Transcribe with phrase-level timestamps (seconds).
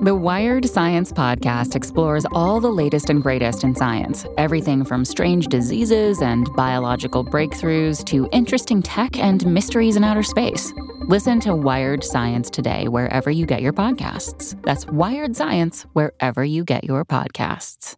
[0.00, 4.24] The Wired Science Podcast explores all the latest and greatest in science.
[4.36, 10.72] Everything from strange diseases and biological breakthroughs to interesting tech and mysteries in outer space.
[11.08, 14.54] Listen to Wired Science today, wherever you get your podcasts.
[14.62, 17.96] That's Wired Science, wherever you get your podcasts.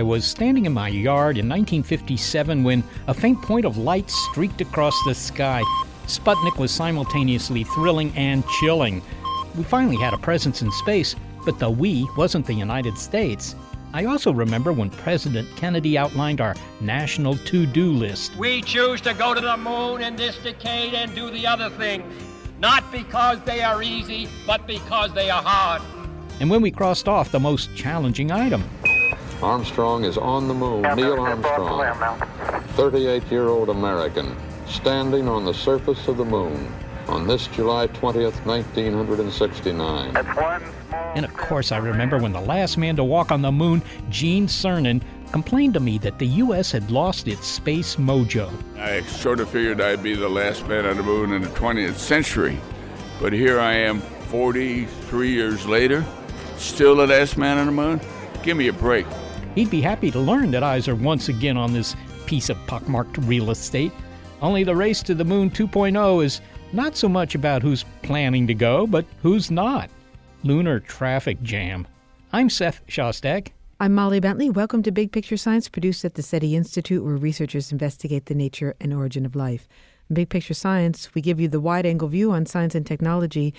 [0.00, 4.62] I was standing in my yard in 1957 when a faint point of light streaked
[4.62, 5.62] across the sky.
[6.06, 9.02] Sputnik was simultaneously thrilling and chilling.
[9.54, 13.54] We finally had a presence in space, but the we wasn't the United States.
[13.92, 18.34] I also remember when President Kennedy outlined our national to do list.
[18.36, 22.10] We choose to go to the moon in this decade and do the other things,
[22.58, 25.82] not because they are easy, but because they are hard.
[26.40, 28.64] And when we crossed off the most challenging item,
[29.42, 30.82] Armstrong is on the moon.
[30.94, 32.20] Neil Armstrong,
[32.74, 36.72] 38 year old American, standing on the surface of the moon
[37.08, 40.16] on this July 20th, 1969.
[41.16, 44.46] And of course, I remember when the last man to walk on the moon, Gene
[44.46, 45.02] Cernan,
[45.32, 46.70] complained to me that the U.S.
[46.70, 48.52] had lost its space mojo.
[48.78, 51.96] I sort of figured I'd be the last man on the moon in the 20th
[51.96, 52.58] century.
[53.20, 56.04] But here I am 43 years later,
[56.56, 58.00] still the last man on the moon.
[58.42, 59.06] Give me a break.
[59.54, 63.18] He'd be happy to learn that eyes are once again on this piece of pockmarked
[63.18, 63.90] real estate.
[64.40, 66.40] Only the race to the moon 2.0 is
[66.72, 69.90] not so much about who's planning to go, but who's not.
[70.44, 71.86] Lunar traffic jam.
[72.32, 73.48] I'm Seth Shostak.
[73.80, 74.50] I'm Molly Bentley.
[74.50, 78.76] Welcome to Big Picture Science, produced at the SETI Institute, where researchers investigate the nature
[78.80, 79.66] and origin of life.
[80.08, 83.52] In Big Picture Science, we give you the wide angle view on science and technology.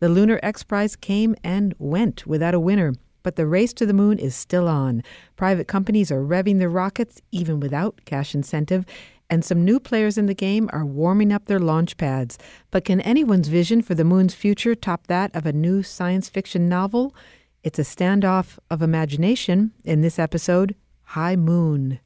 [0.00, 2.92] The Lunar X Prize came and went without a winner.
[3.28, 5.02] But the race to the moon is still on.
[5.36, 8.86] Private companies are revving their rockets even without cash incentive,
[9.28, 12.38] and some new players in the game are warming up their launch pads.
[12.70, 16.70] But can anyone's vision for the moon's future top that of a new science fiction
[16.70, 17.14] novel?
[17.62, 22.00] It's a standoff of imagination in this episode High Moon.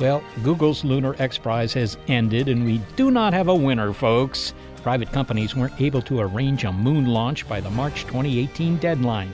[0.00, 4.54] Well, Google's Lunar X Prize has ended, and we do not have a winner, folks.
[4.76, 9.30] Private companies weren't able to arrange a moon launch by the March 2018 deadline.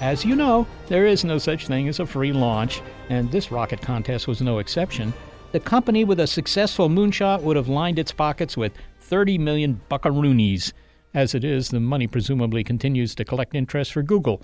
[0.00, 3.82] As you know, there is no such thing as a free launch, and this rocket
[3.82, 5.12] contest was no exception.
[5.52, 10.72] The company with a successful moonshot would have lined its pockets with 30 million buckaroonies.
[11.12, 14.42] As it is, the money presumably continues to collect interest for Google.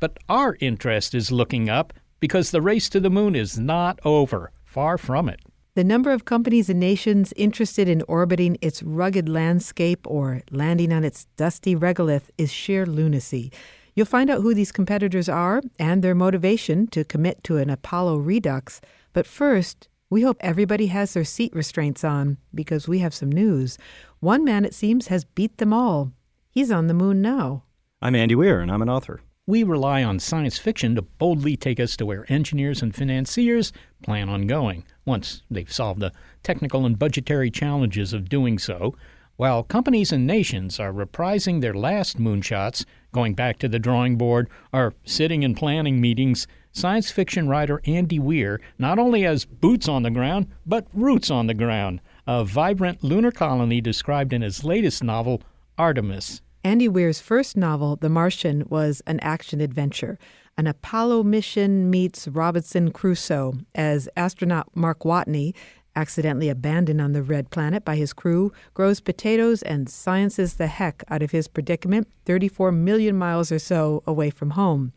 [0.00, 4.50] But our interest is looking up because the race to the moon is not over.
[4.72, 5.38] Far from it.
[5.74, 11.04] The number of companies and nations interested in orbiting its rugged landscape or landing on
[11.04, 13.52] its dusty regolith is sheer lunacy.
[13.94, 18.16] You'll find out who these competitors are and their motivation to commit to an Apollo
[18.16, 18.80] redux.
[19.12, 23.76] But first, we hope everybody has their seat restraints on because we have some news.
[24.20, 26.12] One man, it seems, has beat them all.
[26.50, 27.64] He's on the moon now.
[28.00, 29.20] I'm Andy Weir, and I'm an author.
[29.44, 34.28] We rely on science fiction to boldly take us to where engineers and financiers plan
[34.28, 36.12] on going, once they've solved the
[36.44, 38.94] technical and budgetary challenges of doing so,
[39.34, 44.48] while companies and nations are reprising their last moonshots, going back to the drawing board,
[44.72, 46.46] or sitting in planning meetings.
[46.70, 51.48] Science fiction writer Andy Weir not only has boots on the ground, but roots on
[51.48, 55.42] the ground, a vibrant lunar colony described in his latest novel,
[55.76, 56.42] Artemis.
[56.64, 60.16] Andy Weir's first novel, The Martian, was an action adventure.
[60.56, 65.54] An Apollo mission meets Robinson Crusoe as astronaut Mark Watney,
[65.96, 71.02] accidentally abandoned on the red planet by his crew, grows potatoes and sciences the heck
[71.08, 74.92] out of his predicament 34 million miles or so away from home.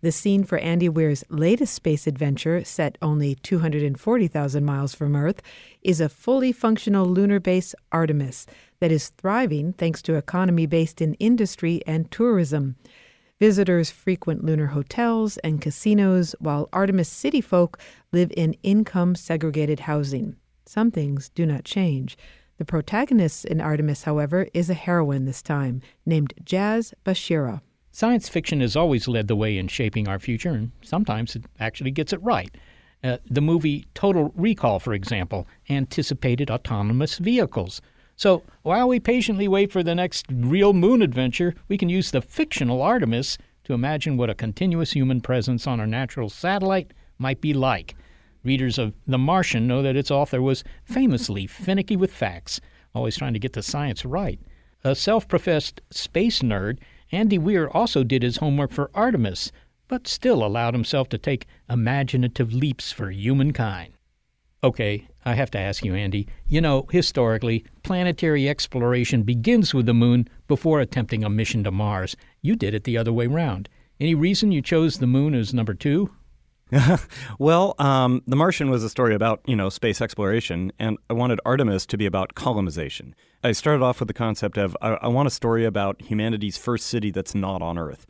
[0.00, 5.42] The scene for Andy Weir's latest space adventure, set only 240,000 miles from Earth,
[5.82, 8.46] is a fully functional lunar base, Artemis,
[8.78, 12.76] that is thriving thanks to economy based in industry and tourism.
[13.40, 17.80] Visitors frequent lunar hotels and casinos, while Artemis city folk
[18.12, 20.36] live in income segregated housing.
[20.64, 22.16] Some things do not change.
[22.58, 27.62] The protagonist in Artemis, however, is a heroine this time, named Jazz Bashira.
[27.98, 31.90] Science fiction has always led the way in shaping our future, and sometimes it actually
[31.90, 32.54] gets it right.
[33.02, 37.82] Uh, the movie Total Recall, for example, anticipated autonomous vehicles.
[38.14, 42.22] So while we patiently wait for the next real moon adventure, we can use the
[42.22, 47.52] fictional Artemis to imagine what a continuous human presence on our natural satellite might be
[47.52, 47.96] like.
[48.44, 52.60] Readers of The Martian know that its author was famously finicky with facts,
[52.94, 54.38] always trying to get the science right.
[54.84, 56.78] A self professed space nerd,
[57.10, 59.50] Andy Weir also did his homework for Artemis,
[59.88, 63.94] but still allowed himself to take imaginative leaps for humankind.
[64.62, 66.26] Okay, I have to ask you, Andy.
[66.48, 72.16] You know, historically, planetary exploration begins with the moon before attempting a mission to Mars.
[72.42, 73.68] You did it the other way round.
[74.00, 76.10] Any reason you chose the moon as number two?
[77.38, 81.40] well, um, The Martian was a story about, you know, space exploration, and I wanted
[81.44, 83.14] Artemis to be about colonization.
[83.42, 86.86] I started off with the concept of I, I want a story about humanity's first
[86.86, 88.06] city that's not on Earth.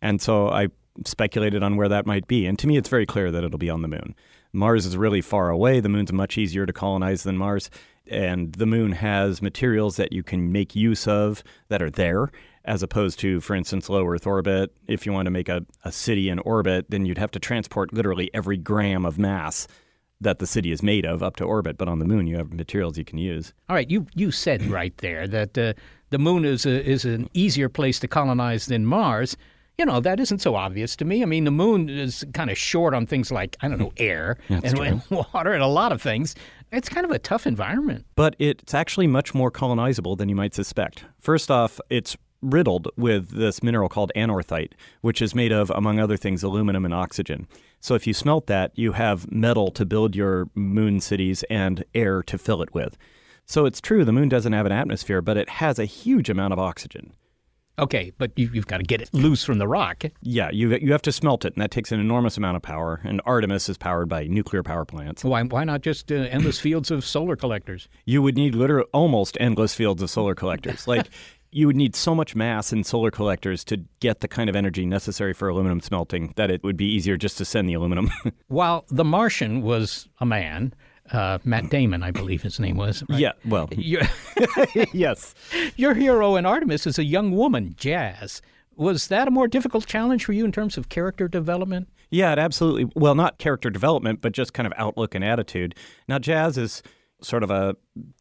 [0.00, 0.68] And so I
[1.04, 2.46] speculated on where that might be.
[2.46, 4.14] And to me, it's very clear that it'll be on the moon.
[4.52, 5.80] Mars is really far away.
[5.80, 7.70] The moon's much easier to colonize than Mars.
[8.06, 12.30] And the moon has materials that you can make use of that are there
[12.64, 14.74] as opposed to, for instance, low Earth orbit.
[14.86, 17.92] If you want to make a, a city in orbit, then you'd have to transport
[17.92, 19.66] literally every gram of mass
[20.20, 21.78] that the city is made of up to orbit.
[21.78, 23.52] But on the moon, you have materials you can use.
[23.68, 25.74] All right, you you said right there that uh,
[26.10, 29.36] the moon is a, is an easier place to colonize than Mars.
[29.76, 31.22] You know that isn't so obvious to me.
[31.22, 34.36] I mean, the moon is kind of short on things like I don't know air
[34.48, 36.34] and, and water and a lot of things.
[36.72, 38.04] It's kind of a tough environment.
[38.14, 41.04] But it's actually much more colonizable than you might suspect.
[41.20, 46.16] First off, it's riddled with this mineral called anorthite, which is made of, among other
[46.16, 47.46] things, aluminum and oxygen.
[47.80, 52.22] So if you smelt that, you have metal to build your moon cities and air
[52.24, 52.96] to fill it with.
[53.46, 56.52] So it's true, the moon doesn't have an atmosphere, but it has a huge amount
[56.52, 57.14] of oxygen.
[57.78, 60.04] Okay, but you, have got to get it loose from the rock.
[60.20, 63.00] Yeah, you you have to smelt it, and that takes an enormous amount of power.
[63.04, 65.22] And Artemis is powered by nuclear power plants.
[65.22, 67.88] Why why not just uh, endless fields of solar collectors?
[68.04, 70.86] You would need literally almost endless fields of solar collectors.
[70.88, 71.10] Like
[71.50, 74.84] you would need so much mass in solar collectors to get the kind of energy
[74.84, 78.10] necessary for aluminum smelting that it would be easier just to send the aluminum.
[78.48, 80.74] While the Martian was a man,
[81.12, 83.02] uh, Matt Damon, I believe his name was.
[83.08, 83.18] Right?
[83.18, 83.68] Yeah, well,
[84.92, 85.34] yes.
[85.76, 88.42] Your hero in Artemis is a young woman, Jazz.
[88.76, 91.88] Was that a more difficult challenge for you in terms of character development?
[92.10, 92.90] Yeah, it absolutely.
[92.94, 95.74] Well, not character development, but just kind of outlook and attitude.
[96.06, 96.82] Now, Jazz is
[97.20, 97.74] sort of a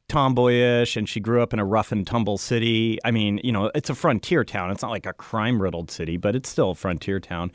[0.10, 2.98] tomboyish and she grew up in a rough and tumble city.
[3.04, 4.72] I mean, you know, it's a frontier town.
[4.72, 7.52] It's not like a crime riddled city, but it's still a frontier town.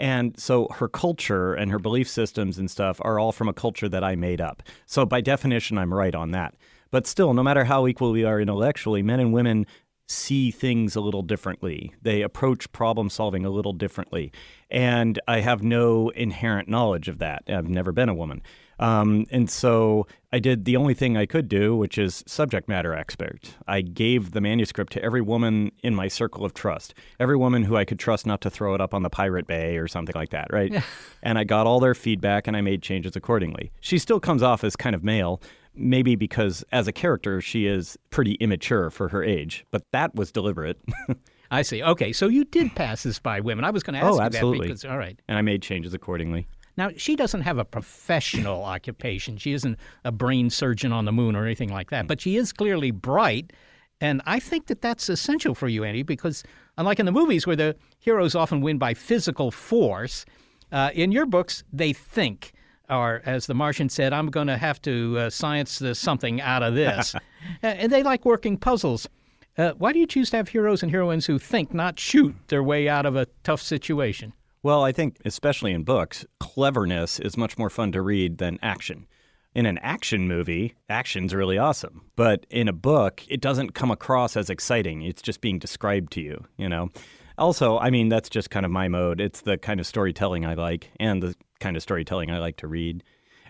[0.00, 3.88] And so her culture and her belief systems and stuff are all from a culture
[3.88, 4.62] that I made up.
[4.86, 6.54] So by definition, I'm right on that.
[6.90, 9.66] But still, no matter how equal we are intellectually, men and women
[10.06, 11.94] see things a little differently.
[12.02, 14.32] They approach problem solving a little differently.
[14.70, 17.44] And I have no inherent knowledge of that.
[17.48, 18.42] I've never been a woman.
[18.78, 22.92] Um, and so I did the only thing I could do, which is subject matter
[22.92, 23.54] expert.
[23.68, 27.76] I gave the manuscript to every woman in my circle of trust, every woman who
[27.76, 30.30] I could trust not to throw it up on the Pirate Bay or something like
[30.30, 30.82] that, right?
[31.22, 33.70] and I got all their feedback and I made changes accordingly.
[33.80, 35.40] She still comes off as kind of male,
[35.74, 40.32] maybe because as a character, she is pretty immature for her age, but that was
[40.32, 40.80] deliberate.
[41.50, 41.82] I see.
[41.82, 43.64] Okay, so you did pass this by women.
[43.64, 44.68] I was going to ask oh, absolutely.
[44.68, 45.20] you that because, all right.
[45.28, 46.46] And I made changes accordingly.
[46.76, 49.36] Now, she doesn't have a professional occupation.
[49.36, 52.52] She isn't a brain surgeon on the moon or anything like that, but she is
[52.52, 53.52] clearly bright.
[54.00, 56.42] And I think that that's essential for you, Andy, because
[56.76, 60.24] unlike in the movies where the heroes often win by physical force,
[60.72, 62.52] uh, in your books, they think.
[62.90, 66.74] Or, as the Martian said, I'm going to have to uh, science something out of
[66.74, 67.14] this.
[67.62, 69.08] and they like working puzzles.
[69.56, 72.62] Uh, why do you choose to have heroes and heroines who think, not shoot, their
[72.62, 74.32] way out of a tough situation?
[74.62, 79.06] Well, I think, especially in books, cleverness is much more fun to read than action.
[79.54, 82.02] In an action movie, action's really awesome.
[82.16, 85.02] But in a book, it doesn't come across as exciting.
[85.02, 86.90] It's just being described to you, you know?
[87.36, 89.20] Also, I mean, that's just kind of my mode.
[89.20, 92.66] It's the kind of storytelling I like and the kind of storytelling I like to
[92.66, 93.02] read.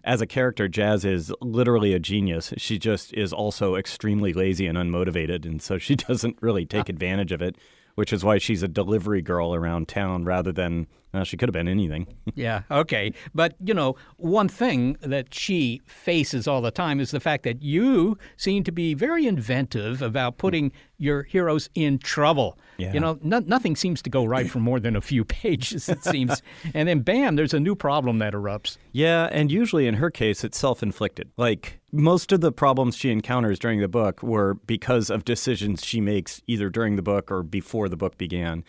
[0.04, 2.52] As a character, Jazz is literally a genius.
[2.58, 6.90] She just is also extremely lazy and unmotivated, and so she doesn't really take ah.
[6.90, 7.56] advantage of it
[7.94, 11.52] which is why she's a delivery girl around town rather than Uh, she could have
[11.52, 12.08] been anything.
[12.34, 13.12] yeah, okay.
[13.34, 17.62] But, you know, one thing that she faces all the time is the fact that
[17.62, 22.58] you seem to be very inventive about putting your heroes in trouble.
[22.78, 22.92] Yeah.
[22.92, 26.02] You know, no, nothing seems to go right for more than a few pages, it
[26.02, 26.42] seems.
[26.74, 28.76] and then, bam, there's a new problem that erupts.
[28.90, 31.30] Yeah, and usually in her case, it's self inflicted.
[31.36, 36.00] Like most of the problems she encounters during the book were because of decisions she
[36.00, 38.64] makes either during the book or before the book began.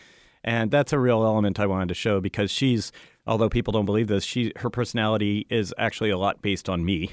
[0.46, 2.92] And that's a real element I wanted to show because she's,
[3.28, 7.10] although people don't believe this, she her personality is actually a lot based on me.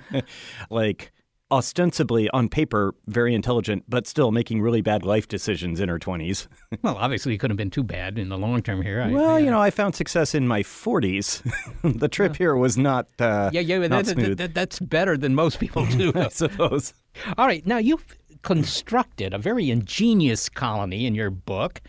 [0.70, 1.12] like
[1.50, 6.48] ostensibly on paper very intelligent, but still making really bad life decisions in her 20s.
[6.82, 9.00] well, obviously, it couldn't have been too bad in the long term here.
[9.00, 11.42] I, well, you know, I found success in my 40s.
[11.98, 12.38] the trip yeah.
[12.38, 16.12] here was not uh, yeah, yeah, not that, that, that's better than most people do,
[16.16, 16.94] I suppose.
[17.38, 18.04] All right, now you've
[18.42, 21.80] constructed a very ingenious colony in your book.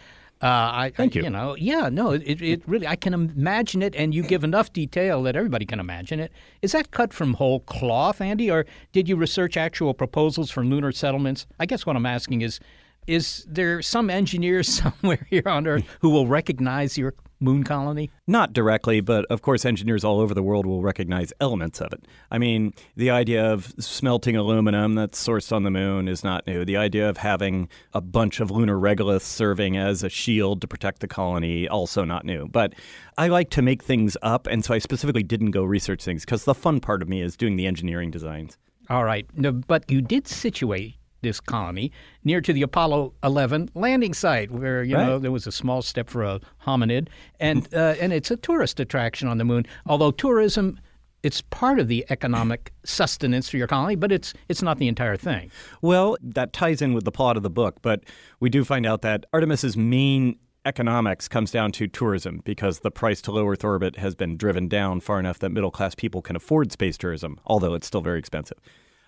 [0.41, 1.24] Uh, I, Thank I, you.
[1.25, 4.72] You know, yeah, no, it, it really, I can imagine it, and you give enough
[4.72, 6.32] detail that everybody can imagine it.
[6.62, 10.91] Is that cut from whole cloth, Andy, or did you research actual proposals for lunar
[10.91, 11.48] settlements?
[11.60, 12.60] I guess what I'm asking is,
[13.08, 18.10] is there some engineer somewhere here on Earth who will recognize your moon colony?
[18.27, 22.06] Not directly, but of course, engineers all over the world will recognize elements of it.
[22.32, 26.65] I mean, the idea of smelting aluminum that's sourced on the moon is not new.
[26.65, 31.00] The idea of having a bunch of lunar regoliths serving as a shield to protect
[31.00, 32.48] the colony, also not new.
[32.48, 32.74] But
[33.17, 36.46] I like to make things up, and so I specifically didn't go research things because
[36.46, 38.58] the fun part of me is doing the engineering designs.
[38.89, 39.27] All right.
[39.36, 41.92] No, but you did situate this colony
[42.24, 45.06] near to the Apollo 11 landing site, where you right.
[45.06, 47.08] know there was a small step for a hominid,
[47.40, 49.66] and uh, and it's a tourist attraction on the moon.
[49.86, 50.80] Although tourism.
[51.24, 55.18] It's part of the economic sustenance for your colony, but it's it's not the entire
[55.18, 55.52] thing.
[55.82, 58.04] Well, that ties in with the plot of the book, but
[58.40, 63.22] we do find out that Artemis's main economics comes down to tourism because the price
[63.22, 66.36] to low Earth orbit has been driven down far enough that middle class people can
[66.36, 68.60] afford space tourism, although it's still very expensive.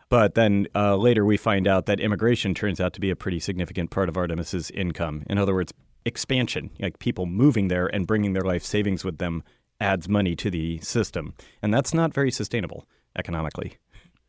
[0.10, 3.40] But then uh, later we find out that immigration turns out to be a pretty
[3.40, 5.24] significant part of Artemis's income.
[5.30, 5.72] In other words,
[6.06, 9.44] expansion, like people moving there and bringing their life savings with them,
[9.80, 11.36] adds money to the system.
[11.62, 12.88] And that's not very sustainable
[13.18, 13.78] economically.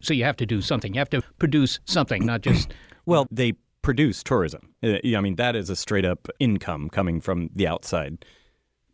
[0.02, 0.94] So you have to do something.
[0.94, 2.72] You have to produce something, not just.
[3.06, 4.74] well, they produce tourism.
[4.82, 8.24] I mean, that is a straight up income coming from the outside.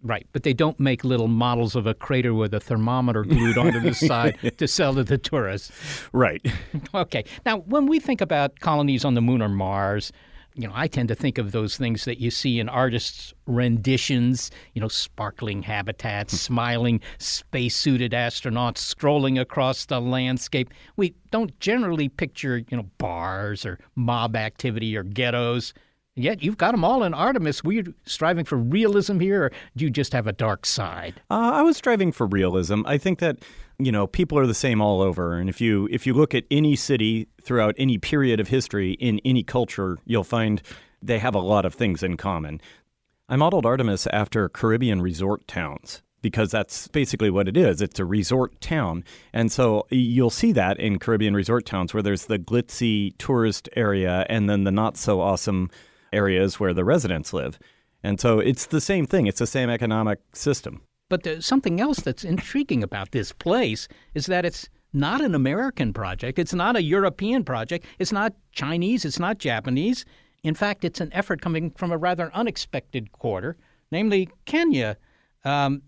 [0.07, 3.81] Right, but they don't make little models of a crater with a thermometer glued onto
[3.81, 5.73] the side to sell to the tourists.
[6.13, 6.45] Right.
[6.95, 7.25] Okay.
[7.45, 10.13] Now, when we think about colonies on the moon or Mars,
[10.55, 14.51] you know, I tend to think of those things that you see in artists' renditions,
[14.73, 16.37] you know, sparkling habitats, hmm.
[16.37, 20.73] smiling spacesuited astronauts strolling across the landscape.
[20.97, 25.75] We don't generally picture, you know, bars or mob activity or ghettos.
[26.17, 27.63] Yet you've got them all in Artemis.
[27.63, 31.21] Were you striving for realism here, or do you just have a dark side?
[31.31, 32.83] Uh, I was striving for realism.
[32.87, 33.39] I think that
[33.79, 36.45] you know people are the same all over, and if you if you look at
[36.51, 40.63] any city throughout any period of history in any culture, you'll find
[41.03, 42.63] they have a lot of things in common.
[43.29, 47.83] I modeled Artemis after Caribbean resort towns because that's basically what it is.
[47.83, 49.05] It's a resort town.
[49.33, 54.27] And so you'll see that in Caribbean resort towns where there's the glitzy tourist area
[54.29, 55.71] and then the not so awesome
[56.17, 57.59] areas where the residents live.
[58.03, 60.83] And so it's the same thing, it's the same economic system.
[61.09, 65.93] But there's something else that's intriguing about this place is that it's not an American
[65.93, 70.05] project, it's not a European project, it's not Chinese, it's not Japanese.
[70.43, 73.57] In fact, it's an effort coming from a rather unexpected quarter,
[73.91, 74.97] namely Kenya.
[75.45, 75.83] Um,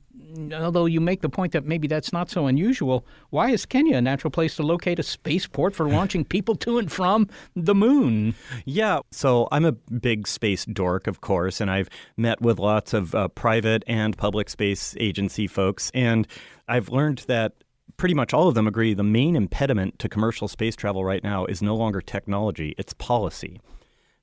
[0.53, 4.01] although you make the point that maybe that's not so unusual, why is Kenya a
[4.01, 8.35] natural place to locate a spaceport for launching people to and from the moon?
[8.65, 13.15] Yeah, so I'm a big space dork, of course, and I've met with lots of
[13.15, 16.27] uh, private and public space agency folks, and
[16.69, 17.53] I've learned that
[17.97, 21.45] pretty much all of them agree the main impediment to commercial space travel right now
[21.47, 23.61] is no longer technology, it's policy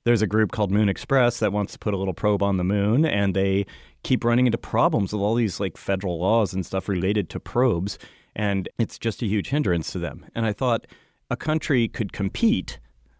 [0.06, 2.64] there's a group called Moon Express that wants to put a little probe on the
[2.64, 3.66] moon, and they
[4.04, 7.98] keep running into problems with all these like federal laws and stuff related to probes,
[8.36, 10.24] and it's just a huge hindrance to them.
[10.32, 10.86] And I thought
[11.28, 12.78] a country could compete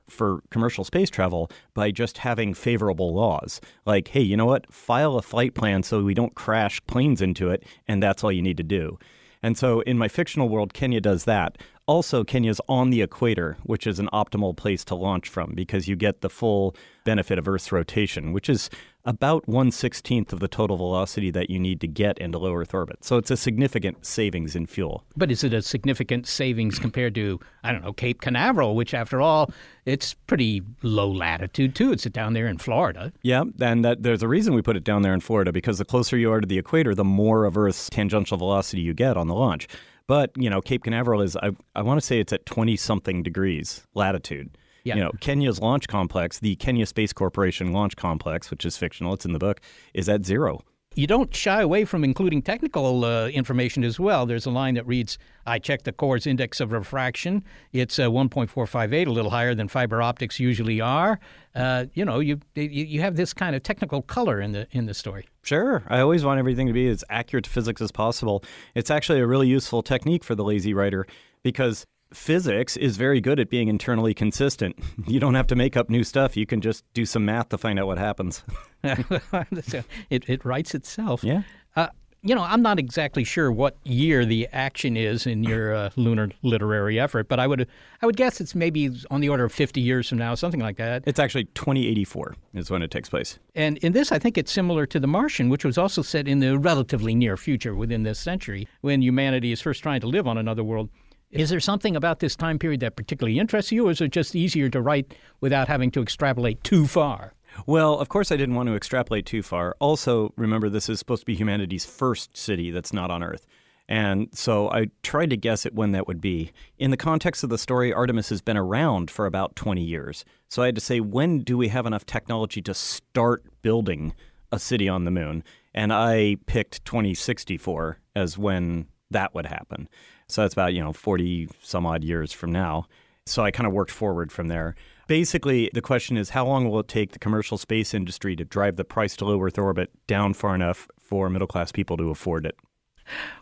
[0.08, 3.60] for commercial space travel by just having favorable laws.
[3.84, 4.72] Like, hey, you know what?
[4.72, 8.42] File a flight plan so we don't crash planes into it, and that's all you
[8.42, 8.96] need to do.
[9.42, 11.58] And so in my fictional world, Kenya does that.
[11.88, 15.94] Also, Kenya's on the equator, which is an optimal place to launch from because you
[15.94, 16.74] get the full
[17.04, 18.68] benefit of Earth's rotation, which is
[19.04, 22.74] about 1 16th of the total velocity that you need to get into low Earth
[22.74, 23.04] orbit.
[23.04, 25.04] So it's a significant savings in fuel.
[25.16, 29.20] But is it a significant savings compared to, I don't know, Cape Canaveral, which, after
[29.20, 29.52] all,
[29.84, 31.92] it's pretty low latitude too.
[31.92, 33.12] It's down there in Florida.
[33.22, 35.84] Yeah, and that, there's a reason we put it down there in Florida because the
[35.84, 39.28] closer you are to the equator, the more of Earth's tangential velocity you get on
[39.28, 39.68] the launch.
[40.06, 43.22] But, you know, Cape Canaveral is, I, I want to say it's at 20 something
[43.22, 44.56] degrees latitude.
[44.84, 44.94] Yeah.
[44.94, 49.24] You know, Kenya's launch complex, the Kenya Space Corporation launch complex, which is fictional, it's
[49.24, 49.60] in the book,
[49.94, 50.60] is at zero.
[50.96, 54.24] You don't shy away from including technical uh, information as well.
[54.24, 57.44] There's a line that reads, I checked the core's index of refraction.
[57.70, 61.20] It's uh, 1.458, a little higher than fiber optics usually are.
[61.54, 64.94] Uh, you know, you, you have this kind of technical color in the in the
[64.94, 65.28] story.
[65.42, 65.82] Sure.
[65.88, 68.42] I always want everything to be as accurate to physics as possible.
[68.74, 71.06] It's actually a really useful technique for the lazy writer
[71.42, 74.78] because physics is very good at being internally consistent.
[75.06, 76.36] You don't have to make up new stuff.
[76.36, 78.42] You can just do some math to find out what happens.
[78.82, 81.22] it, it writes itself.
[81.22, 81.42] Yeah.
[81.76, 81.88] Uh,
[82.22, 86.30] you know, I'm not exactly sure what year the action is in your uh, lunar
[86.42, 87.68] literary effort, but I would
[88.02, 90.76] I would guess it's maybe on the order of 50 years from now, something like
[90.78, 91.04] that.
[91.06, 93.38] It's actually 2084 is when it takes place.
[93.54, 96.40] And in this, I think it's similar to The Martian, which was also set in
[96.40, 100.36] the relatively near future within this century, when humanity is first trying to live on
[100.36, 100.88] another world.
[101.38, 104.34] Is there something about this time period that particularly interests you, or is it just
[104.34, 107.34] easier to write without having to extrapolate too far?
[107.66, 109.76] Well, of course, I didn't want to extrapolate too far.
[109.78, 113.46] Also, remember, this is supposed to be humanity's first city that's not on Earth.
[113.88, 116.50] And so I tried to guess at when that would be.
[116.78, 120.24] In the context of the story, Artemis has been around for about 20 years.
[120.48, 124.12] So I had to say, when do we have enough technology to start building
[124.50, 125.44] a city on the moon?
[125.72, 129.88] And I picked 2064 as when that would happen.
[130.28, 132.86] So that's about, you know, 40 some odd years from now.
[133.26, 134.74] So I kind of worked forward from there.
[135.08, 138.76] Basically, the question is how long will it take the commercial space industry to drive
[138.76, 142.44] the price to low Earth orbit down far enough for middle class people to afford
[142.44, 142.56] it?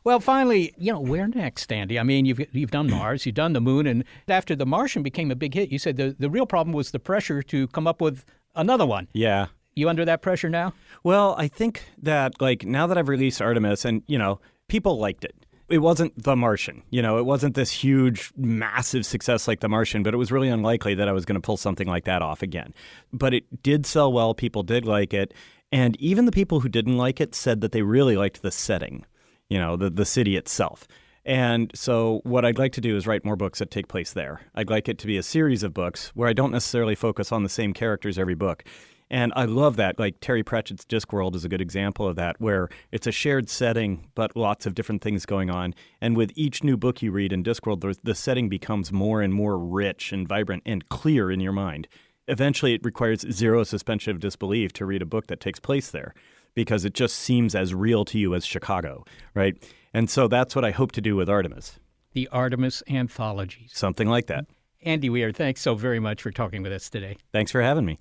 [0.05, 1.99] Well, finally, you know, where next, Andy?
[1.99, 5.31] I mean, you've you've done Mars, you've done the Moon, and after The Martian became
[5.31, 8.03] a big hit, you said the the real problem was the pressure to come up
[8.03, 9.09] with another one.
[9.15, 9.47] Yeah.
[9.75, 10.75] You under that pressure now?
[11.03, 14.39] Well, I think that like now that I've released Artemis, and you know,
[14.69, 15.35] people liked it
[15.69, 16.83] it wasn't The Martian.
[16.91, 20.49] You know, it wasn't this huge, massive success like The Martian, but it was really
[20.49, 22.75] unlikely that I was going to pull something like that off again.
[23.13, 24.35] But it did sell well.
[24.35, 25.33] People did like it.
[25.73, 29.07] And even the people who didn't like it said that they really liked the setting,
[29.49, 30.87] you know, the, the city itself.
[31.27, 34.43] And so, what I'd like to do is write more books that take place there.
[34.55, 37.43] I'd like it to be a series of books where I don't necessarily focus on
[37.43, 38.63] the same characters every book.
[39.11, 39.99] And I love that.
[39.99, 44.09] Like Terry Pratchett's Discworld is a good example of that, where it's a shared setting,
[44.15, 45.75] but lots of different things going on.
[46.01, 49.59] And with each new book you read in Discworld, the setting becomes more and more
[49.59, 51.87] rich and vibrant and clear in your mind.
[52.27, 56.15] Eventually, it requires zero suspension of disbelief to read a book that takes place there
[56.55, 59.57] because it just seems as real to you as Chicago, right?
[59.93, 61.79] And so that's what I hope to do with Artemis.
[62.13, 63.73] The Artemis Anthologies.
[63.75, 64.47] Something like that.
[64.83, 67.17] Andy Weir, thanks so very much for talking with us today.
[67.33, 67.99] Thanks for having me.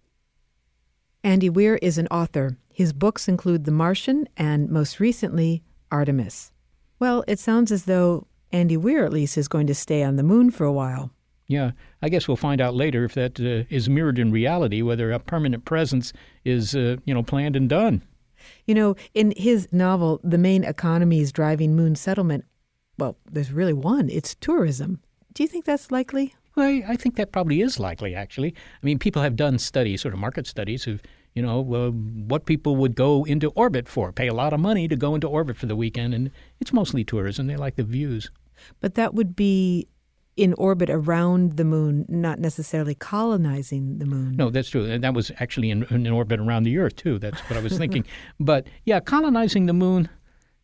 [1.24, 2.58] Andy Weir is an author.
[2.70, 6.52] His books include The Martian and, most recently, Artemis.
[7.00, 10.24] Well, it sounds as though Andy Weir, at least, is going to stay on the
[10.24, 11.12] moon for a while.
[11.48, 15.12] Yeah, I guess we'll find out later if that uh, is mirrored in reality, whether
[15.12, 16.12] a permanent presence
[16.44, 18.02] is, uh, you know, planned and done.
[18.66, 22.44] You know, in his novel, the main economies driving moon settlement,
[22.98, 25.00] well, there's really one it's tourism.
[25.34, 26.36] Do you think that's likely?
[26.56, 28.54] Well, I think that probably is likely, actually.
[28.82, 31.02] I mean, people have done studies, sort of market studies, of
[31.34, 34.88] you know uh, what people would go into orbit for, pay a lot of money
[34.88, 37.48] to go into orbit for the weekend, and it's mostly tourism.
[37.48, 38.30] They like the views.
[38.80, 39.88] But that would be
[40.36, 44.36] in orbit around the moon, not necessarily colonizing the moon.
[44.36, 44.86] No, that's true.
[44.86, 47.20] And that was actually in, in orbit around the Earth, too.
[47.20, 48.06] That's what I was thinking.
[48.40, 50.10] but yeah, colonizing the moon,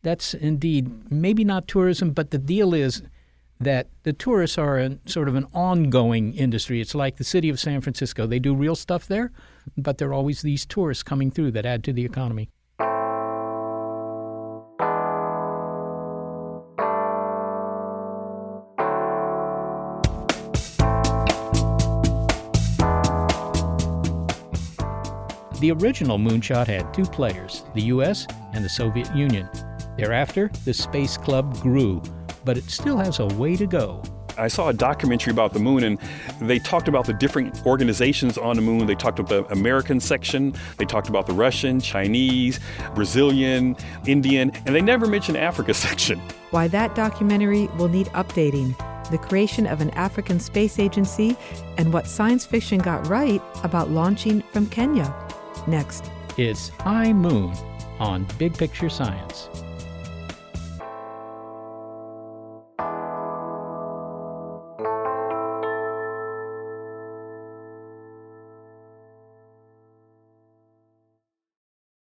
[0.01, 3.03] that's indeed maybe not tourism, but the deal is
[3.59, 6.79] that the tourists are a, sort of an ongoing industry.
[6.79, 8.25] It's like the city of San Francisco.
[8.25, 9.31] They do real stuff there,
[9.77, 12.49] but there are always these tourists coming through that add to the economy.
[25.59, 28.25] The original moonshot had two players, the U.S.
[28.53, 29.49] and the Soviet Union.
[29.97, 32.01] Thereafter, the Space Club grew
[32.45, 34.01] but it still has a way to go.
[34.37, 35.99] I saw a documentary about the moon, and
[36.39, 38.87] they talked about the different organizations on the moon.
[38.87, 42.59] They talked about the American section, they talked about the Russian, Chinese,
[42.95, 43.75] Brazilian,
[44.07, 46.19] Indian, and they never mentioned Africa section.
[46.51, 48.75] Why that documentary will need updating
[49.09, 51.35] the creation of an African space agency,
[51.77, 55.13] and what science fiction got right about launching from Kenya.
[55.67, 56.09] Next.
[56.37, 57.53] It's High Moon
[57.99, 59.49] on Big Picture Science.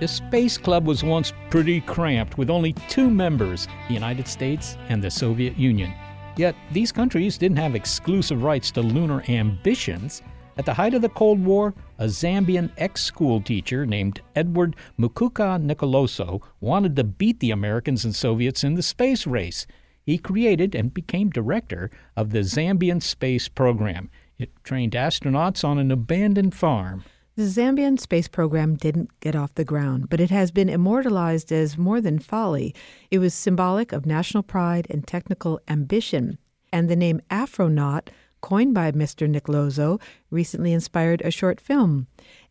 [0.00, 5.04] The Space Club was once pretty cramped with only two members, the United States and
[5.04, 5.92] the Soviet Union.
[6.38, 10.22] Yet these countries didn't have exclusive rights to lunar ambitions.
[10.56, 15.62] At the height of the Cold War, a Zambian ex school teacher named Edward Mukuka
[15.62, 19.66] Nkoloso wanted to beat the Americans and Soviets in the space race.
[20.06, 24.08] He created and became director of the Zambian space program.
[24.38, 27.04] It trained astronauts on an abandoned farm.
[27.36, 31.78] The Zambian space program didn't get off the ground, but it has been immortalized as
[31.78, 32.74] more than folly.
[33.10, 36.38] It was symbolic of national pride and technical ambition.
[36.72, 38.08] And the name Afronaut,
[38.40, 39.32] coined by Mr.
[39.32, 42.08] Nkoloso, recently inspired a short film.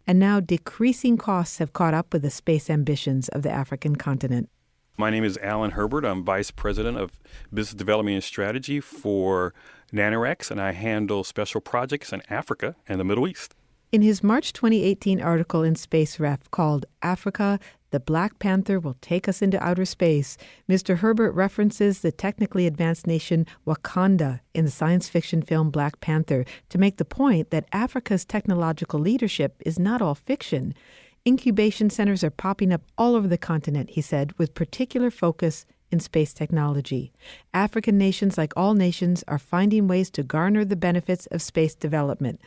[0.07, 4.49] And now decreasing costs have caught up with the space ambitions of the African continent.
[4.97, 6.05] My name is Allen Herbert.
[6.05, 7.19] I'm Vice President of
[7.53, 9.53] Business Development and Strategy for
[9.93, 13.55] NanoRacks, and I handle special projects in Africa and the Middle East.
[13.91, 19.41] In his March 2018 article in SpaceRef called Africa, the Black Panther Will Take Us
[19.41, 20.37] into Outer Space,
[20.69, 20.99] Mr.
[20.99, 26.77] Herbert references the technically advanced nation Wakanda in the science fiction film Black Panther to
[26.77, 30.75] make the point that Africa's technological leadership is not all fiction.
[31.25, 35.99] Incubation centers are popping up all over the continent, he said, with particular focus in
[35.99, 37.11] space technology.
[37.55, 42.39] African nations, like all nations, are finding ways to garner the benefits of space development.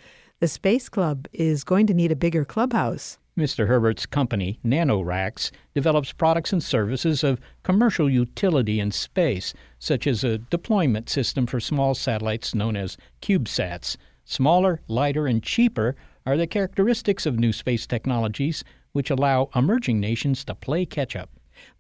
[0.43, 3.17] The Space Club is going to need a bigger clubhouse.
[3.39, 3.69] Mr.
[3.69, 10.39] Herbert's company, NanoRacks, develops products and services of commercial utility in space, such as a
[10.39, 13.97] deployment system for small satellites known as CubeSats.
[14.25, 15.95] Smaller, lighter, and cheaper
[16.27, 21.31] are the characteristics of new space technologies, which allow emerging nations to play catch up.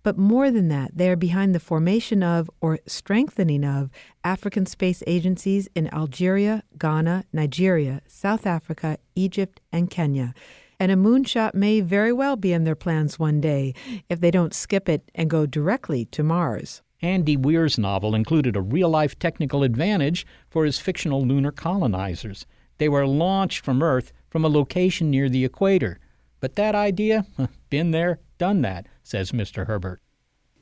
[0.02, 3.90] But more than that, they are behind the formation of or strengthening of
[4.24, 10.34] African space agencies in Algeria, Ghana, Nigeria, South Africa, Egypt, and Kenya.
[10.80, 13.74] And a moonshot may very well be in their plans one day
[14.08, 16.82] if they don't skip it and go directly to Mars.
[17.00, 22.46] Andy Weir's novel included a real life technical advantage for his fictional lunar colonizers.
[22.78, 26.00] They were launched from Earth from a location near the equator.
[26.42, 27.24] But that idea,
[27.70, 29.68] been there, done that, says Mr.
[29.68, 30.00] Herbert.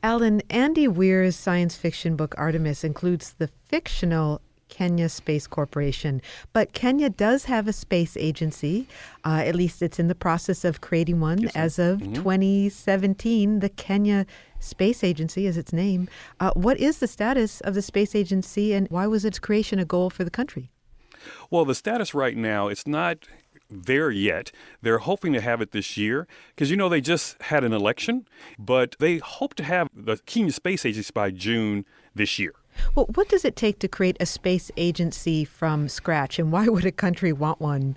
[0.02, 6.20] Allen, Andy Weir's science fiction book Artemis includes the fictional Kenya Space Corporation.
[6.52, 8.86] But Kenya does have a space agency.
[9.24, 11.38] Uh, at least it's in the process of creating one.
[11.38, 12.14] Yes, As of Mhm.
[12.16, 14.26] 2017, the Kenya
[14.60, 16.08] Space Agency is its name.
[16.40, 19.86] Uh, what is the status of the space agency and why was its creation a
[19.86, 20.70] goal for the country?
[21.50, 23.26] Well, the status right now, it's not
[23.70, 24.52] there yet.
[24.83, 28.26] They're hoping to have it this year because, you know, they just had an election,
[28.59, 32.54] but they hope to have the Kenya Space Agency by June this year.
[32.94, 36.87] Well, what does it take to create a space agency from scratch, and why would
[36.87, 37.96] a country want one?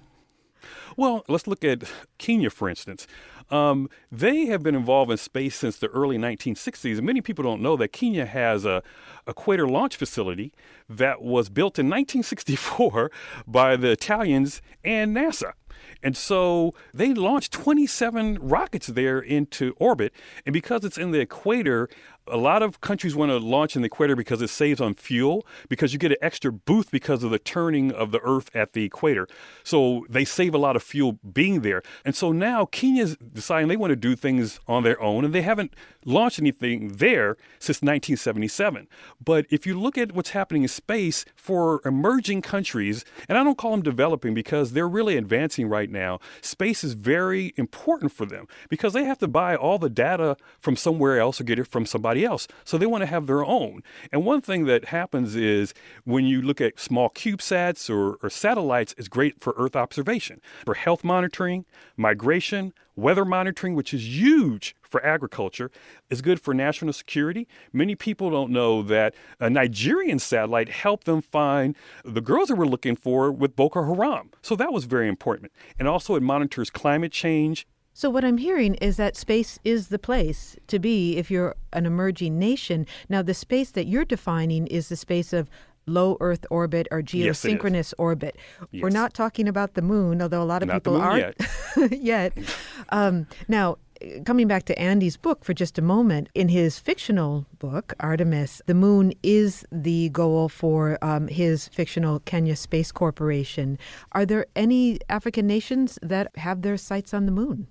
[0.95, 1.83] Well, let's look at
[2.17, 3.07] Kenya, for instance.
[3.49, 7.01] Um, they have been involved in space since the early 1960s.
[7.01, 8.81] Many people don't know that Kenya has a
[9.27, 10.53] equator launch facility
[10.89, 13.11] that was built in 1964
[13.47, 15.53] by the Italians and NASA.
[16.01, 20.13] And so they launched 27 rockets there into orbit.
[20.45, 21.89] And because it's in the equator,
[22.27, 25.45] a lot of countries want to launch in the equator because it saves on fuel,
[25.67, 28.85] because you get an extra boost because of the turning of the Earth at the
[28.85, 29.27] equator.
[29.63, 31.83] So they save a lot of fuel being there.
[32.05, 35.41] And so now Kenya's deciding they want to do things on their own, and they
[35.41, 35.73] haven't
[36.05, 38.87] launched anything there since 1977.
[39.23, 43.57] But if you look at what's happening in space for emerging countries, and I don't
[43.57, 48.47] call them developing because they're really advancing right now, space is very important for them
[48.69, 51.85] because they have to buy all the data from somewhere else or get it from
[51.85, 52.47] somebody else.
[52.63, 53.83] So they want to have their own.
[54.11, 58.93] And one thing that happens is when you look at small CubeSats or, or satellites,
[58.97, 61.65] it's great for Earth observation, for health monitoring,
[61.97, 65.71] migration, weather monitoring, which is huge for agriculture.
[66.11, 67.47] It's good for national security.
[67.73, 71.75] Many people don't know that a Nigerian satellite helped them find
[72.05, 74.29] the girls that we're looking for with Boko Haram.
[74.43, 75.51] So that was very important.
[75.79, 77.65] And also, it monitors climate change.
[77.95, 81.87] So, what I'm hearing is that space is the place to be if you're an
[81.87, 82.85] emerging nation.
[83.09, 85.49] Now, the space that you're defining is the space of
[85.87, 88.37] low Earth orbit or geosynchronous yes, orbit.
[88.71, 88.83] Yes.
[88.83, 91.35] We're not talking about the moon, although a lot of Not people aren't
[91.77, 91.91] yet.
[91.99, 92.33] yet.
[92.89, 93.77] Um, now,
[94.25, 98.73] coming back to Andy's book for just a moment, in his fictional book, Artemis, the
[98.73, 103.77] moon is the goal for um, his fictional Kenya Space Corporation.
[104.11, 107.67] Are there any African nations that have their sights on the moon?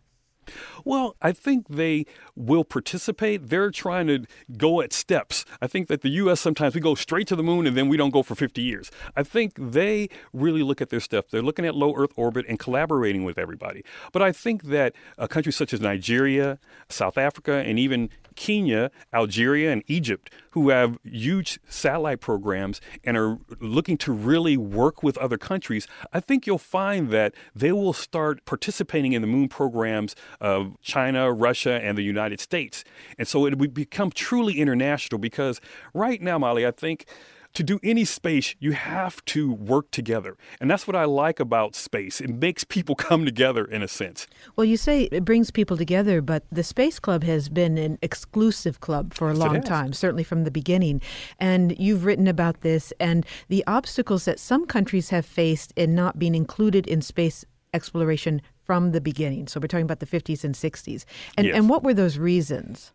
[0.84, 3.48] Well, I think they will participate.
[3.48, 4.24] They're trying to
[4.56, 5.44] go at steps.
[5.60, 6.40] I think that the U.S.
[6.40, 8.90] sometimes we go straight to the moon and then we don't go for 50 years.
[9.16, 11.26] I think they really look at their stuff.
[11.30, 13.84] They're looking at low Earth orbit and collaborating with everybody.
[14.12, 19.72] But I think that uh, countries such as Nigeria, South Africa, and even Kenya, Algeria,
[19.72, 25.38] and Egypt, who have huge satellite programs and are looking to really work with other
[25.38, 30.80] countries, I think you'll find that they will start participating in the moon programs of
[30.82, 32.84] China, Russia, and the United States.
[33.18, 35.60] And so it would become truly international because
[35.94, 37.06] right now, Molly, I think
[37.54, 40.36] to do any space, you have to work together.
[40.60, 42.20] And that's what I like about space.
[42.20, 44.26] It makes people come together in a sense.
[44.56, 48.80] Well, you say it brings people together, but the Space Club has been an exclusive
[48.80, 51.00] club for a Yes, long time, certainly from the beginning.
[51.38, 56.18] And you've written about this and the obstacles that some countries have faced in not
[56.18, 59.48] being included in space exploration from the beginning.
[59.48, 61.04] So we're talking about the 50s and 60s.
[61.36, 61.56] And, Yes.
[61.56, 62.92] and what were those reasons?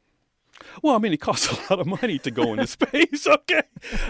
[0.82, 3.28] Well, I mean, it costs a lot of money to go into space.
[3.38, 3.62] Okay,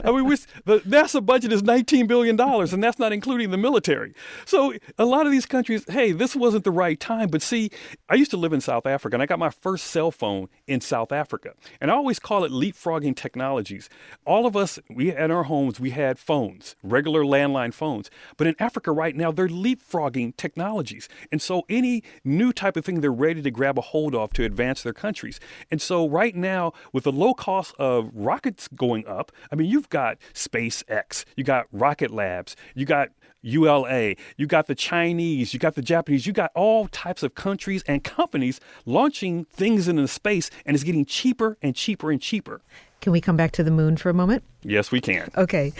[0.04, 0.28] I mean,
[0.66, 4.14] the NASA budget is nineteen billion dollars, and that's not including the military.
[4.46, 7.28] So a lot of these countries, hey, this wasn't the right time.
[7.30, 7.70] But see,
[8.10, 10.82] I used to live in South Africa, and I got my first cell phone in
[10.82, 13.90] South Africa, and I always call it leapfrogging technologies.
[14.26, 18.56] All of us, we at our homes, we had phones, regular landline phones, but in
[18.60, 23.42] Africa right now, they're leapfrogging technologies, and so any new type of thing they're ready
[23.42, 25.40] to grab a hold of to advance their countries.
[25.70, 29.89] And so right now, with the low cost of rockets going up, I mean, you've
[29.89, 33.10] got SpaceX, you got Rocket Labs, you got
[33.41, 37.84] ULA, you got the Chinese, you got the Japanese, you got all types of countries
[37.88, 42.62] and companies launching things into space, and it's getting cheaper and cheaper and cheaper.
[43.02, 44.43] Can we come back to the moon for a moment?
[44.63, 45.30] Yes, we can.
[45.38, 45.71] Okay.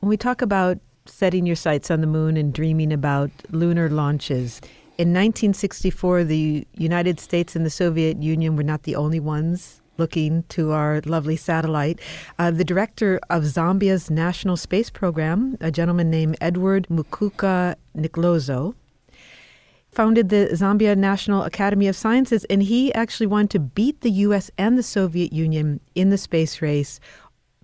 [0.00, 4.60] When we talk about setting your sights on the moon and dreaming about lunar launches,
[4.96, 10.44] in 1964, the United States and the Soviet Union were not the only ones looking
[10.50, 12.00] to our lovely satellite.
[12.38, 18.74] Uh, the director of Zambia's national space program, a gentleman named Edward Mukuka Nkoloso,
[19.94, 24.50] founded the Zambia National Academy of Sciences, and he actually wanted to beat the U.S.
[24.58, 26.98] and the Soviet Union in the space race,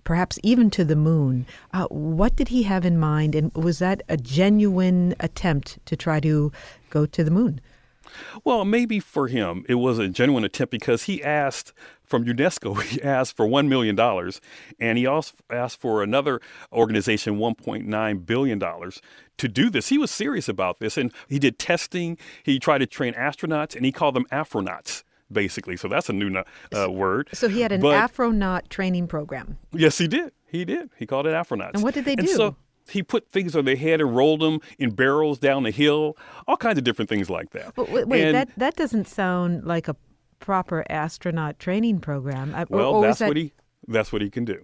[0.03, 1.45] perhaps even to the moon.
[1.73, 6.19] Uh, what did he have in mind, and was that a genuine attempt to try
[6.21, 6.51] to
[6.89, 7.59] go to the moon?
[8.43, 11.73] Well, maybe for him it was a genuine attempt because he asked
[12.11, 13.97] from UNESCO, he asked for $1 million,
[14.79, 16.39] and he also asked for another
[16.71, 19.87] organization $1.9 billion to do this.
[19.87, 22.17] He was serious about this, and he did testing.
[22.43, 25.03] He tried to train astronauts, and he called them Afronauts.
[25.31, 26.43] Basically, so that's a new
[26.75, 27.29] uh, word.
[27.31, 29.57] So he had an But- Afronaut training program.
[29.71, 30.33] Yes, he did.
[30.45, 30.89] He did.
[30.97, 31.75] He called it Afronauts.
[31.75, 32.33] And what did they And do?
[32.33, 32.57] so
[32.89, 36.17] he put things on their head and rolled them in barrels down the hill,
[36.49, 37.75] all kinds of different things like that.
[37.75, 39.95] But wait, wait And- that, that doesn't sound like a
[40.41, 42.53] proper astronaut training program.
[42.53, 43.53] Uh, or- Well, or that's that- what he
[43.87, 44.63] that's what he can do.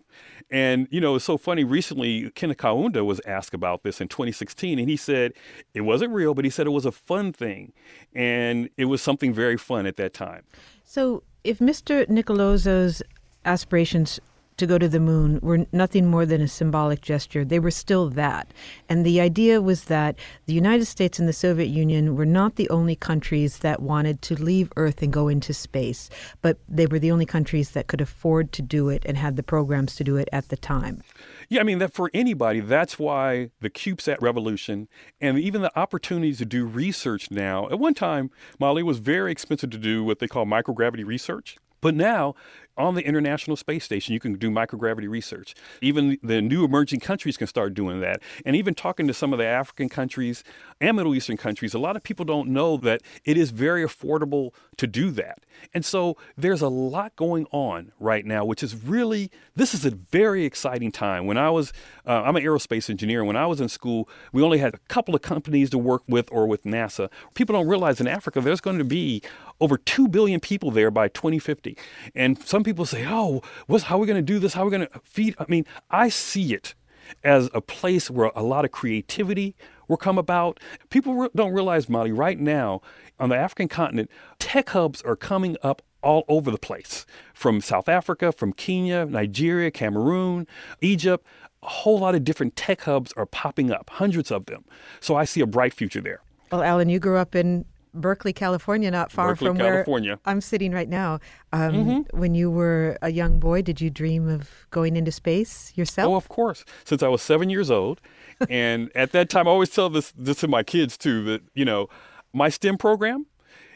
[0.51, 1.63] And you know, it's so funny.
[1.63, 5.33] Recently, Ken Kaunda was asked about this in 2016, and he said
[5.73, 7.73] it wasn't real, but he said it was a fun thing,
[8.13, 10.43] and it was something very fun at that time.
[10.83, 12.05] So, if Mr.
[12.07, 13.01] Nkoloso's
[13.43, 14.19] aspirations
[14.57, 18.09] to go to the moon were nothing more than a symbolic gesture, they were still
[18.09, 18.51] that.
[18.89, 22.69] And the idea was that the United States and the Soviet Union were not the
[22.69, 26.09] only countries that wanted to leave Earth and go into space,
[26.41, 29.43] but they were the only countries that could afford to do it and had the
[29.43, 31.01] programs to do it at the time.
[31.49, 34.87] Yeah, I mean that for anybody, that's why the CubeSat revolution
[35.21, 37.69] and even the opportunities to do research now.
[37.69, 41.57] At one time, Molly was very expensive to do what they call microgravity research.
[41.79, 42.33] But now,
[42.77, 45.55] on the International Space Station, you can do microgravity research.
[45.81, 48.21] Even the new emerging countries can start doing that.
[48.45, 50.43] And even talking to some of the African countries
[50.79, 54.51] and Middle Eastern countries, a lot of people don't know that it is very affordable
[54.77, 55.39] to do that.
[55.73, 59.91] And so there's a lot going on right now, which is really, this is a
[59.91, 61.25] very exciting time.
[61.25, 61.73] When I was,
[62.05, 63.23] uh, I'm an aerospace engineer.
[63.23, 66.29] When I was in school, we only had a couple of companies to work with
[66.31, 67.09] or with NASA.
[67.33, 69.21] People don't realize in Africa, there's going to be
[69.59, 71.77] over 2 billion people there by 2050.
[72.15, 74.53] And some people say, oh, what's, how are we going to do this?
[74.53, 75.35] How are we going to feed?
[75.39, 76.75] I mean, I see it
[77.23, 79.55] as a place where a lot of creativity
[79.87, 80.59] will come about.
[80.89, 82.81] People re- don't realize, Molly, right now
[83.21, 87.87] on the African continent, tech hubs are coming up all over the place from South
[87.87, 90.45] Africa, from Kenya, Nigeria, Cameroon,
[90.81, 91.25] Egypt.
[91.63, 94.65] A whole lot of different tech hubs are popping up, hundreds of them.
[94.99, 96.19] So I see a bright future there.
[96.51, 100.11] Well, Allen, you grew up in Berkeley, California, not far Berkeley, from California.
[100.11, 101.19] where I'm sitting right now.
[101.53, 102.17] Um, Mm-hmm.
[102.17, 106.09] When you were a young boy, did you dream of going into space yourself?
[106.11, 106.65] Oh, of course.
[106.85, 108.01] Since I was seven years old,
[108.49, 111.65] and at that time, I always tell this this to my kids too that you
[111.65, 111.87] know,
[112.33, 113.25] my STEM program,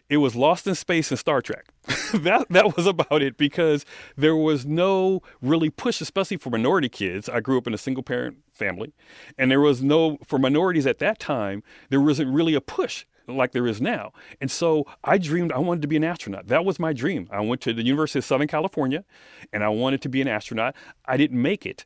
[0.10, 1.67] it was Lost in Space and Star Trek.
[2.13, 3.86] that that was about it because
[4.17, 7.30] there was no really push, especially for minority kids.
[7.30, 8.93] I grew up in a single parent family,
[9.38, 11.63] and there was no for minorities at that time.
[11.89, 13.06] There wasn't really a push
[13.38, 14.13] like there is now.
[14.39, 16.48] And so I dreamed I wanted to be an astronaut.
[16.48, 17.28] That was my dream.
[17.32, 19.04] I went to the University of Southern California
[19.52, 20.76] and I wanted to be an astronaut.
[21.06, 21.86] I didn't make it.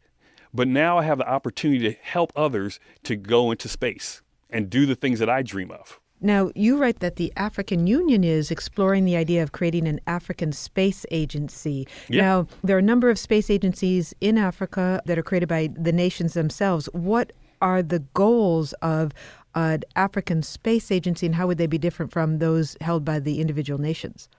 [0.53, 4.85] But now I have the opportunity to help others to go into space and do
[4.85, 5.99] the things that I dream of.
[6.21, 10.53] Now, you write that the African Union is exploring the idea of creating an African
[10.53, 11.87] space agency.
[12.07, 12.21] Yeah.
[12.21, 15.91] Now, there are a number of space agencies in Africa that are created by the
[15.91, 16.87] nations themselves.
[16.93, 19.11] What are the goals of
[19.55, 23.39] an African space agency and how would they be different from those held by the
[23.39, 24.29] individual nations?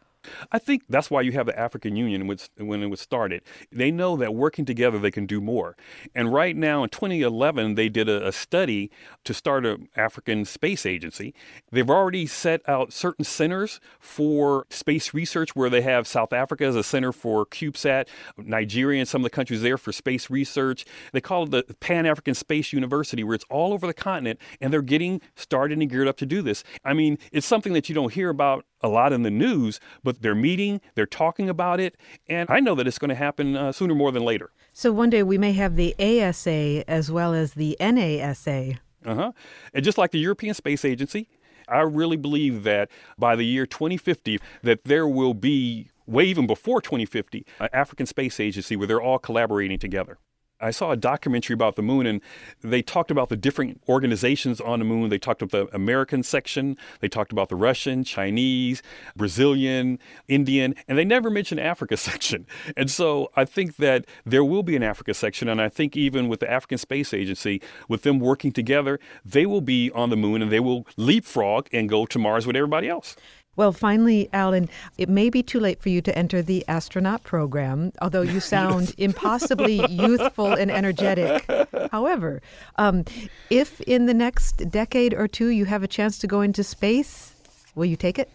[0.52, 3.42] I think that's why you have the African Union when when it was started.
[3.70, 5.76] They know that working together they can do more.
[6.14, 8.90] And right now in 2011, they did a, a study
[9.24, 11.34] to start an African space agency.
[11.70, 16.76] They've already set out certain centers for space research where they have South Africa as
[16.76, 20.84] a center for CubeSat, Nigeria and some of the countries there for space research.
[21.12, 24.72] They call it the Pan African Space University where it's all over the continent and
[24.72, 26.64] they're getting started and geared up to do this.
[26.84, 30.22] I mean, it's something that you don't hear about a lot in the news, but
[30.22, 31.96] they're meeting, they're talking about it,
[32.28, 34.50] and I know that it's going to happen uh, sooner more than later.
[34.72, 38.78] So one day we may have the ASA as well as the NASA.
[39.04, 39.32] Uh huh.
[39.74, 41.28] And just like the European Space Agency,
[41.68, 46.80] I really believe that by the year 2050, that there will be, way even before
[46.80, 50.18] 2050, an African Space Agency where they're all collaborating together.
[50.60, 52.20] I saw a documentary about the moon, and
[52.62, 55.10] they talked about the different organizations on the moon.
[55.10, 58.82] They talked about the American section, they talked about the Russian, Chinese,
[59.14, 62.46] Brazilian, Indian, and they never mentioned Africa section.
[62.76, 66.28] And so I think that there will be an Africa section, and I think even
[66.28, 70.42] with the African Space Agency, with them working together, they will be on the moon
[70.42, 73.16] and they will leapfrog and go to Mars with everybody else.
[73.56, 77.92] Well, finally, Allen, it may be too late for you to enter the astronaut program,
[78.00, 81.50] although you sound impossibly youthful and energetic.
[81.90, 82.42] However,
[82.76, 83.04] um,
[83.50, 87.34] if in the next decade or two you have a chance to go into space,
[87.74, 88.30] will you take it?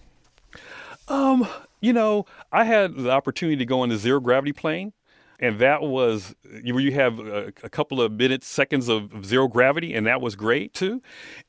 [1.07, 1.47] Um,
[1.81, 4.93] you know, I had the opportunity to go on the zero gravity plane.
[5.41, 9.47] And that was where you have a, a couple of minutes, seconds of, of zero
[9.47, 11.01] gravity, and that was great too.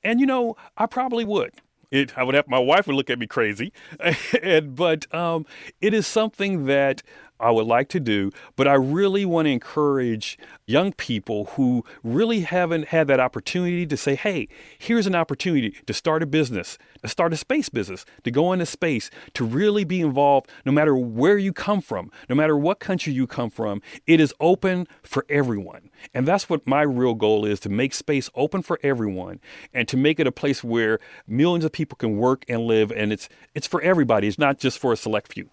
[0.02, 1.52] And you know, I probably would.
[1.92, 3.72] It, I would have my wife would look at me crazy,
[4.42, 5.46] and, but um,
[5.80, 7.02] it is something that
[7.42, 8.30] I would like to do.
[8.56, 13.96] But I really want to encourage young people who really haven't had that opportunity to
[13.96, 18.30] say, "Hey, here's an opportunity to start a business, to start a space business, to
[18.30, 20.48] go into space, to really be involved.
[20.64, 24.32] No matter where you come from, no matter what country you come from, it is
[24.40, 28.78] open for everyone." And that's what my real goal is to make space open for
[28.82, 29.40] everyone
[29.72, 33.12] and to make it a place where millions of people can work and live and
[33.12, 34.28] it's it's for everybody.
[34.28, 35.51] It's not just for a select few.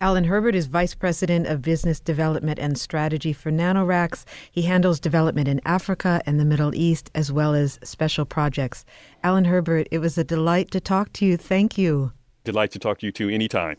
[0.00, 4.24] Allen Herbert is Vice President of Business Development and Strategy for NanoRacks.
[4.50, 8.84] He handles development in Africa and the Middle East, as well as special projects.
[9.22, 11.36] Allen Herbert, it was a delight to talk to you.
[11.36, 12.12] Thank you.
[12.42, 13.76] Delight to talk to you too anytime.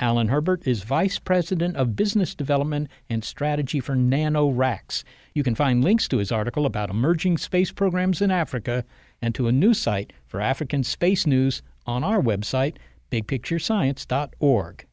[0.00, 5.04] Allen Herbert is Vice President of Business Development and Strategy for NanoRacks.
[5.34, 8.84] You can find links to his article about emerging space programs in Africa
[9.20, 12.76] and to a new site for African space news on our website,
[13.10, 14.87] bigpicturescience.org.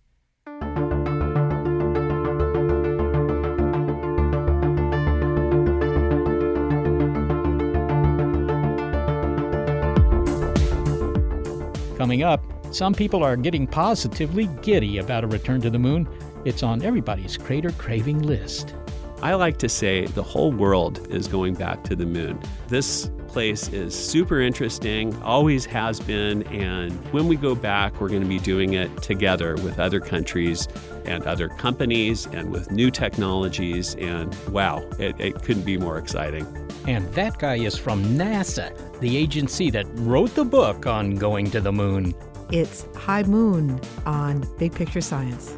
[12.16, 16.08] Coming up, some people are getting positively giddy about a return to the moon.
[16.46, 18.74] It's on everybody's crater craving list.
[19.22, 22.40] I like to say the whole world is going back to the moon.
[22.68, 28.22] This place is super interesting, always has been, and when we go back, we're going
[28.22, 30.68] to be doing it together with other countries
[31.06, 33.96] and other companies and with new technologies.
[33.96, 36.46] And wow, it, it couldn't be more exciting.
[36.88, 41.62] And that guy is from NASA, the agency that wrote the book on going to
[41.62, 42.14] the moon.
[42.52, 45.58] It's High Moon on Big Picture Science.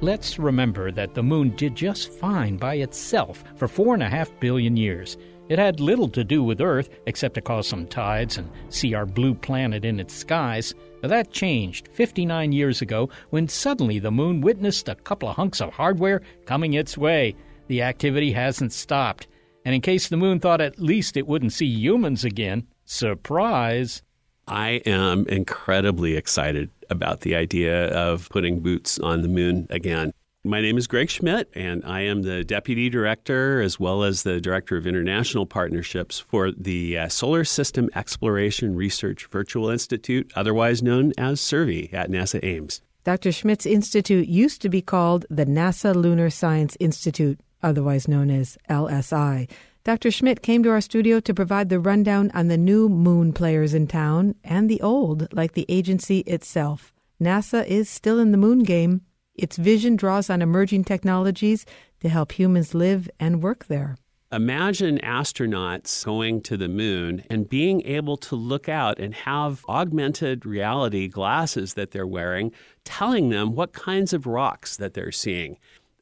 [0.00, 4.30] Let's remember that the moon did just fine by itself for four and a half
[4.38, 5.16] billion years.
[5.48, 9.06] It had little to do with Earth except to cause some tides and see our
[9.06, 10.72] blue planet in its skies.
[11.02, 15.72] That changed 59 years ago when suddenly the moon witnessed a couple of hunks of
[15.72, 17.34] hardware coming its way.
[17.66, 19.26] The activity hasn't stopped.
[19.64, 24.02] And in case the moon thought at least it wouldn't see humans again, surprise!
[24.48, 30.12] I am incredibly excited about the idea of putting boots on the moon again.
[30.44, 34.40] My name is Greg Schmidt, and I am the Deputy Director as well as the
[34.40, 41.12] Director of International Partnerships for the uh, Solar System Exploration Research Virtual Institute, otherwise known
[41.18, 42.80] as SSERVI at NASA Ames.
[43.04, 43.32] Dr.
[43.32, 49.48] Schmidt's institute used to be called the NASA Lunar Science Institute, otherwise known as LSI.
[49.88, 50.10] Dr.
[50.10, 53.86] Schmidt came to our studio to provide the rundown on the new moon players in
[53.86, 56.92] town and the old, like the agency itself.
[57.18, 59.00] NASA is still in the moon game.
[59.34, 61.64] Its vision draws on emerging technologies
[62.00, 63.96] to help humans live and work there.
[64.30, 70.44] Imagine astronauts going to the moon and being able to look out and have augmented
[70.44, 72.52] reality glasses that they're wearing
[72.84, 75.56] telling them what kinds of rocks that they're seeing.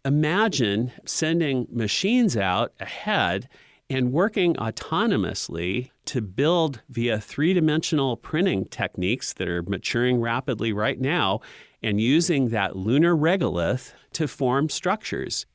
[0.04, 3.48] Imagine sending machines out ahead
[3.88, 11.00] and working autonomously to build via three dimensional printing techniques that are maturing rapidly right
[11.00, 11.40] now
[11.82, 15.46] and using that lunar regolith to form structures.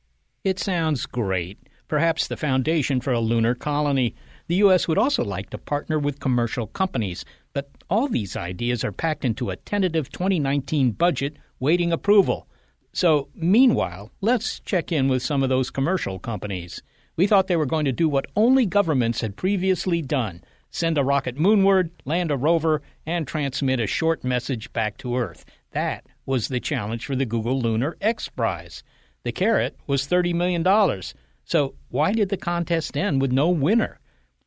[0.44, 1.58] It sounds great.
[1.88, 4.14] Perhaps the foundation for a lunar colony.
[4.48, 4.88] The U.S.
[4.88, 9.50] would also like to partner with commercial companies, but all these ideas are packed into
[9.50, 12.48] a tentative 2019 budget waiting approval.
[12.94, 16.82] So, meanwhile, let's check in with some of those commercial companies.
[17.16, 20.42] We thought they were going to do what only governments had previously done
[20.74, 25.44] send a rocket moonward, land a rover, and transmit a short message back to Earth.
[25.72, 28.82] That was the challenge for the Google Lunar X Prize.
[29.22, 31.02] The carrot was $30 million.
[31.44, 34.00] So, why did the contest end with no winner?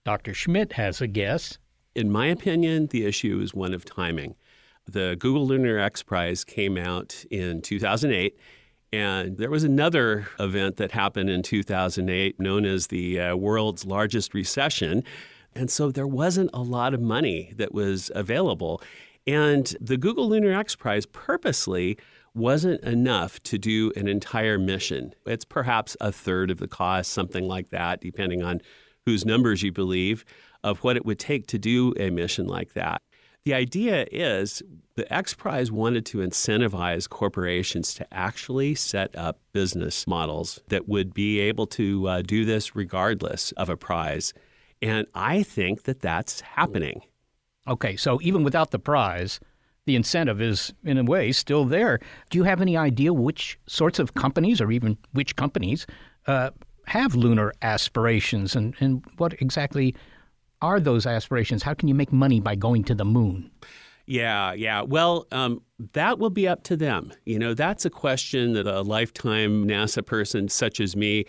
[0.03, 0.33] Dr.
[0.33, 1.59] Schmidt has a guess.
[1.93, 4.35] In my opinion, the issue is one of timing.
[4.87, 8.37] The Google Lunar X Prize came out in 2008
[8.91, 14.33] and there was another event that happened in 2008 known as the uh, world's largest
[14.33, 15.03] recession.
[15.53, 18.81] And so there wasn't a lot of money that was available.
[19.27, 21.97] And the Google Lunar X Prize purposely
[22.33, 25.13] wasn't enough to do an entire mission.
[25.25, 28.61] It's perhaps a third of the cost, something like that, depending on
[29.05, 30.25] whose numbers you believe,
[30.63, 33.01] of what it would take to do a mission like that.
[33.45, 34.63] The idea is
[34.95, 41.13] the X Prize wanted to incentivize corporations to actually set up business models that would
[41.13, 44.33] be able to uh, do this regardless of a prize.
[44.81, 47.01] And I think that that's happening.
[47.67, 49.39] Okay, so even without the prize,
[49.85, 51.99] the incentive is, in a way, still there.
[52.31, 55.85] Do you have any idea which sorts of companies, or even which companies,
[56.25, 56.49] uh,
[56.87, 59.95] have lunar aspirations and, and what exactly
[60.65, 61.63] are those aspirations?
[61.63, 63.51] How can you make money by going to the moon?
[64.07, 64.81] Yeah, yeah.
[64.81, 65.61] Well, um,
[65.93, 67.11] that will be up to them.
[67.25, 71.25] You know, that's a question that a lifetime NASA person such as me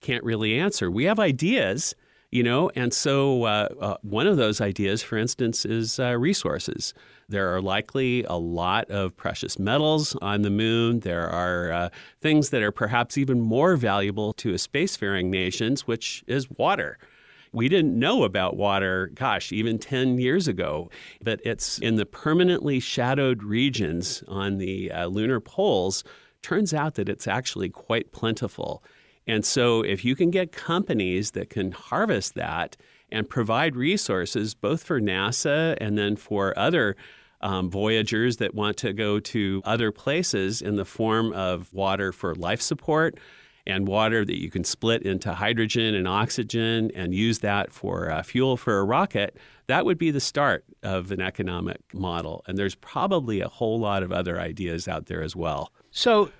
[0.00, 0.90] can't really answer.
[0.90, 1.94] We have ideas,
[2.30, 6.94] you know, and so uh, uh, one of those ideas, for instance, is uh, resources.
[7.28, 11.00] There are likely a lot of precious metals on the moon.
[11.00, 11.88] There are uh,
[12.20, 16.98] things that are perhaps even more valuable to a spacefaring nations, which is water.
[17.56, 20.90] We didn't know about water, gosh, even 10 years ago,
[21.22, 26.04] but it's in the permanently shadowed regions on the uh, lunar poles
[26.42, 28.84] turns out that it's actually quite plentiful.
[29.26, 32.76] And so, if you can get companies that can harvest that
[33.10, 36.94] and provide resources both for NASA and then for other
[37.40, 42.34] um, voyagers that want to go to other places in the form of water for
[42.34, 43.18] life support
[43.66, 48.22] and water that you can split into hydrogen and oxygen and use that for uh,
[48.22, 49.36] fuel for a rocket,
[49.66, 52.44] that would be the start of an economic model.
[52.46, 55.72] And there's probably a whole lot of other ideas out there as well.
[55.90, 56.30] So,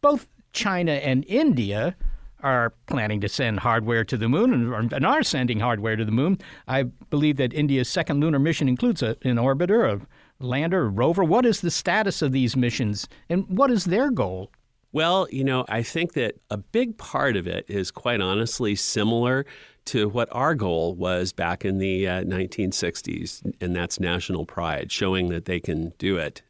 [0.00, 1.94] both China and India
[2.42, 6.38] are planning to send hardware to the moon and, are sending hardware to the moon.
[6.66, 11.22] I believe that India's second lunar mission includes a, an orbiter, a lander, a rover.
[11.22, 14.50] What is the status of these missions and what is their goal?
[14.92, 19.46] Well, you know, I think that a big part of it is quite honestly similar
[19.86, 25.28] to what our goal was back in the uh, 1960s, and that's national pride, showing
[25.28, 26.42] that they can do it.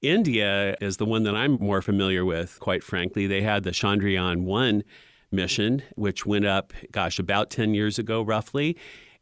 [0.00, 3.26] India is the one that I'm more familiar with, quite frankly.
[3.26, 4.82] They had the Chandrayaan 1
[5.30, 8.76] mission, which went up, gosh, about 10 years ago, roughly.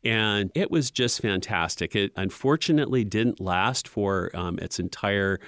[0.04, 1.94] And it was just fantastic.
[1.94, 5.38] It unfortunately didn't last for um, its entire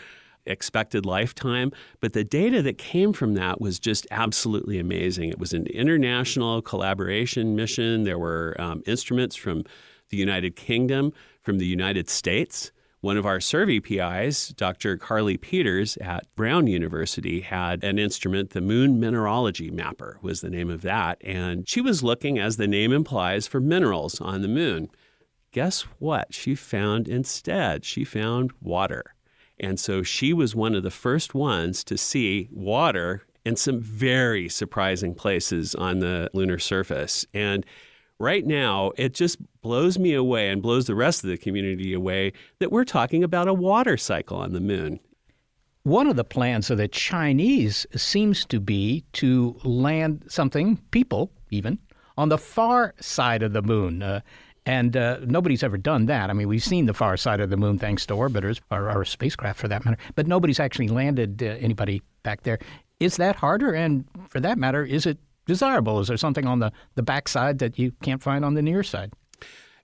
[0.46, 5.30] expected lifetime, but the data that came from that was just absolutely amazing.
[5.30, 8.04] It was an international collaboration mission.
[8.04, 9.64] There were um, instruments from
[10.10, 12.72] the United Kingdom, from the United States.
[13.00, 14.96] One of our SSERVI PIs, Dr.
[14.96, 20.70] Carle Pieters at Brown University, had an instrument, the Moon Mineralogy Mapper was the name
[20.70, 21.18] of that.
[21.22, 24.88] And she was looking, as the name implies, for minerals on the moon.
[25.52, 26.32] Guess what?
[26.32, 29.13] She found instead, she found water.
[29.60, 34.48] And so she was one of the first ones to see water in some very
[34.48, 37.26] surprising places on the lunar surface.
[37.34, 37.64] And
[38.18, 42.32] right now, it just blows me away and blows the rest of the community away
[42.58, 44.98] that we're talking about a water cycle on the moon.
[45.82, 51.78] One of the plans of the Chinese seems to be to land something, people even,
[52.16, 54.02] on the far side of the moon.
[54.02, 54.20] Uh,
[54.66, 56.30] and uh, nobody's ever done that.
[56.30, 59.04] I mean, we've seen the far side of the moon thanks to orbiters or, or
[59.04, 62.58] spacecraft for that matter, but nobody's actually landed uh, anybody back there.
[63.00, 63.72] Is that harder?
[63.72, 66.00] And for that matter, is it desirable?
[66.00, 69.12] Is there something on the, the backside that you can't find on the near side?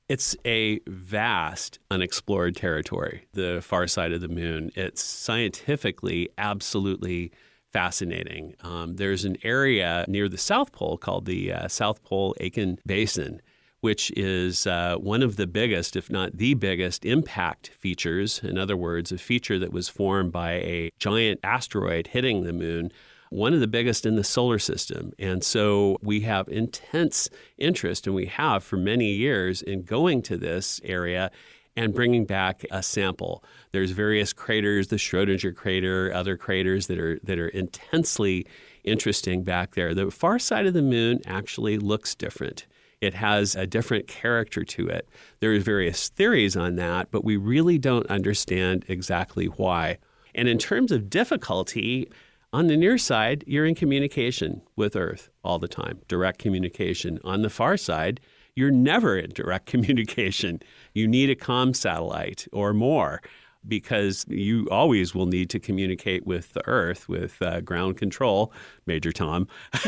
[0.08, 4.72] It's a vast unexplored territory, the far side of the moon.
[4.74, 7.30] It's scientifically absolutely
[7.72, 8.56] fascinating.
[8.62, 13.40] Um, there's an area near the South Pole called the uh, South Pole Aitken Basin
[13.80, 18.40] which is uh, one of the biggest, if not the biggest, impact features.
[18.42, 22.92] In other words, a feature that was formed by a giant asteroid hitting the moon,
[23.30, 25.12] one of the biggest in the solar system.
[25.18, 30.36] And so we have intense interest, and we have for many years, in going to
[30.36, 31.30] this area
[31.76, 33.44] and bringing back a sample.
[33.72, 38.46] There's various craters, the Schrodinger crater, other craters that are that are intensely
[38.84, 39.94] interesting back there.
[39.94, 42.66] The far side of the moon actually looks different.
[43.00, 45.08] It has a different character to it.
[45.40, 49.98] There are various theories on that, but we really don't understand exactly why.
[50.34, 52.10] And in terms of difficulty,
[52.52, 57.18] on the near side, you're in communication with Earth all the time, direct communication.
[57.24, 58.20] On the far side,
[58.54, 60.60] you're never in direct communication.
[60.92, 63.22] You need a com satellite or more
[63.66, 68.52] because you always will need to communicate with the Earth with uh, ground control,
[68.86, 69.46] Major Tom.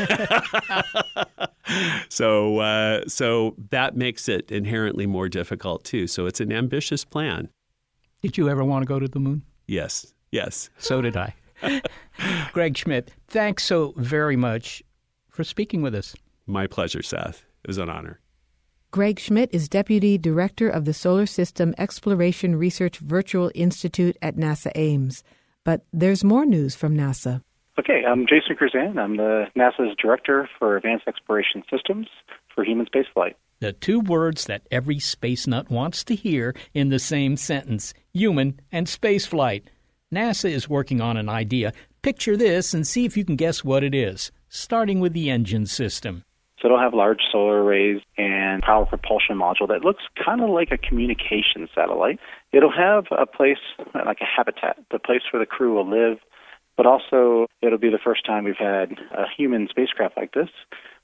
[2.09, 6.07] so, uh, so that makes it inherently more difficult too.
[6.07, 7.49] So it's an ambitious plan.
[8.21, 9.43] Did you ever want to go to the moon?
[9.67, 10.69] Yes, yes.
[10.77, 11.33] So did I.
[12.53, 14.83] Greg Schmidt, thanks so very much
[15.29, 16.15] for speaking with us.
[16.45, 17.43] My pleasure, Seth.
[17.63, 18.19] It was an honor.
[18.93, 24.71] Greg Schmidt is Deputy Director of the Solar System Exploration Research Virtual Institute at NASA
[24.75, 25.23] Ames.
[25.63, 27.41] But there's more news from NASA.
[27.79, 28.99] Okay, I'm Jason Crusan.
[28.99, 32.05] I'm the NASA's Director for Advanced Exploration Systems
[32.53, 33.33] for Human Spaceflight.
[33.61, 38.59] The two words that every space nut wants to hear in the same sentence human
[38.71, 39.63] and spaceflight.
[40.13, 41.73] NASA is working on an idea.
[42.03, 45.65] Picture this and see if you can guess what it is, starting with the engine
[45.65, 46.21] system.
[46.63, 50.69] So it'll have large solar arrays and power propulsion module that looks kind of like
[50.71, 52.19] a communication satellite.
[52.53, 53.57] It'll have a place
[53.93, 56.19] like a habitat, the place where the crew will live,
[56.77, 60.47] but also it'll be the first time we've had a human spacecraft like this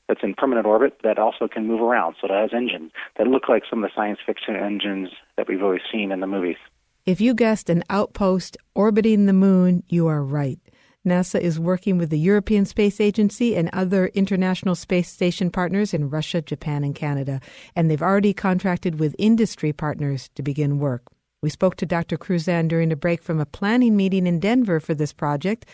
[0.08, 2.16] that's in permanent orbit that also can move around.
[2.22, 5.62] So it has engines that look like some of the science fiction engines that we've
[5.62, 6.58] always seen in the movies.
[7.06, 10.60] If you guessed an outpost orbiting the moon, you are right.
[11.08, 16.10] NASA is working with the European Space Agency and other international space station partners in
[16.10, 17.40] Russia, Japan, and Canada,
[17.76, 21.04] and they've already contracted with industry partners to begin work.
[21.42, 22.18] We spoke to Dr.
[22.18, 25.66] Crusan during a break from a planning meeting in Denver for this project.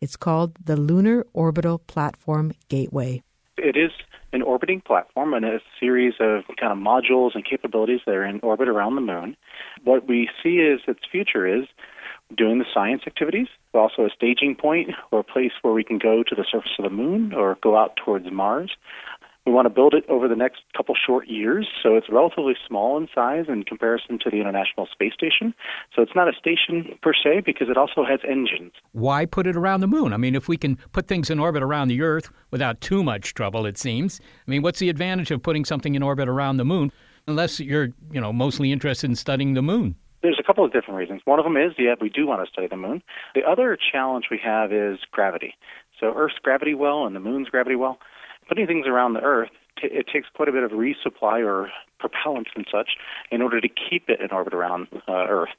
[0.00, 3.22] It's called the Lunar Orbital Platform Gateway.
[3.58, 3.90] It is
[4.32, 8.40] an orbiting platform and a series of kind of modules and capabilities that are in
[8.40, 9.36] orbit around the moon.
[9.84, 11.66] What we see is its future is
[12.36, 15.98] doing the science activities, but also a staging point or a place where we can
[15.98, 18.70] go to the surface of the moon or go out towards Mars.
[19.46, 22.96] We want to build it over the next couple short years, so it's relatively small
[22.96, 25.54] in size in comparison to the International Space Station.
[25.94, 28.72] So it's not a station per se because it also has engines.
[28.92, 30.14] Why put it around the moon?
[30.14, 33.34] I mean, if we can put things in orbit around the Earth without too much
[33.34, 34.18] trouble, it seems.
[34.46, 36.90] I mean, what's the advantage of putting something in orbit around the moon
[37.26, 39.96] unless you're, you know, mostly interested in studying the moon?
[40.24, 41.20] There's a couple of different reasons.
[41.26, 43.02] One of them is, yeah, we do want to study the moon.
[43.34, 45.54] The other challenge we have is gravity.
[46.00, 47.98] So Earth's gravity well and the moon's gravity well
[48.48, 49.50] putting things around the Earth,
[49.80, 52.92] t- it takes quite a bit of resupply or propellant and such
[53.30, 55.50] in order to keep it in orbit around uh, Earth.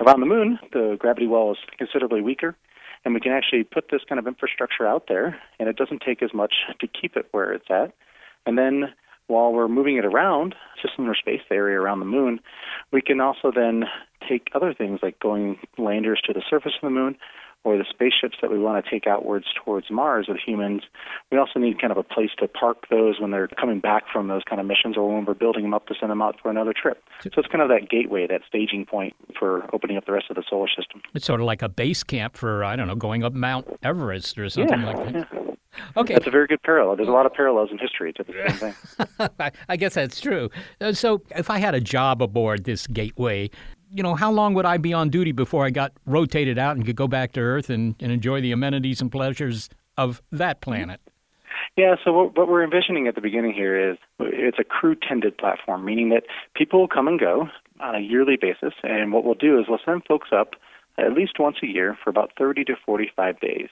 [0.00, 2.56] Around the Moon, the gravity well is considerably weaker,
[3.04, 6.22] and we can actually put this kind of infrastructure out there, and it doesn't take
[6.22, 7.92] as much to keep it where it's at.
[8.44, 8.94] And then
[9.28, 12.40] while we're moving it around, just in our space area around the moon,
[12.92, 13.84] we can also then
[14.28, 17.16] take other things like going landers to the surface of the moon
[17.66, 20.82] or the spaceships that we want to take outwards towards Mars with humans,
[21.32, 24.28] we also need kind of a place to park those when they're coming back from
[24.28, 26.48] those kind of missions or when we're building them up to send them out for
[26.48, 27.02] another trip.
[27.24, 30.36] So it's kind of that gateway, that staging point for opening up the rest of
[30.36, 31.02] the solar system.
[31.12, 34.38] It's sort of like a base camp for, I don't know, going up Mount Everest
[34.38, 35.28] or something yeah, like that.
[35.32, 35.46] Yeah.
[35.96, 36.14] Okay.
[36.14, 36.96] That's a very good parallel.
[36.96, 38.74] There's a lot of parallels in history to the same
[39.18, 39.50] thing.
[39.68, 40.50] I guess that's true.
[40.80, 43.50] Uh, so, if I had a job aboard this gateway,
[43.92, 46.84] you know, how long would I be on duty before I got rotated out and
[46.84, 51.00] could go back to Earth and, and enjoy the amenities and pleasures of that planet?
[51.76, 55.84] Yeah, so what, we're envisioning at the beginning here is it's a crew tended platform,
[55.84, 56.22] meaning that
[56.54, 57.48] people will come and go
[57.80, 58.72] on a yearly basis.
[58.82, 60.54] And what we'll do is we'll send folks up
[60.98, 63.68] at least once a year for about 30 to 45 days.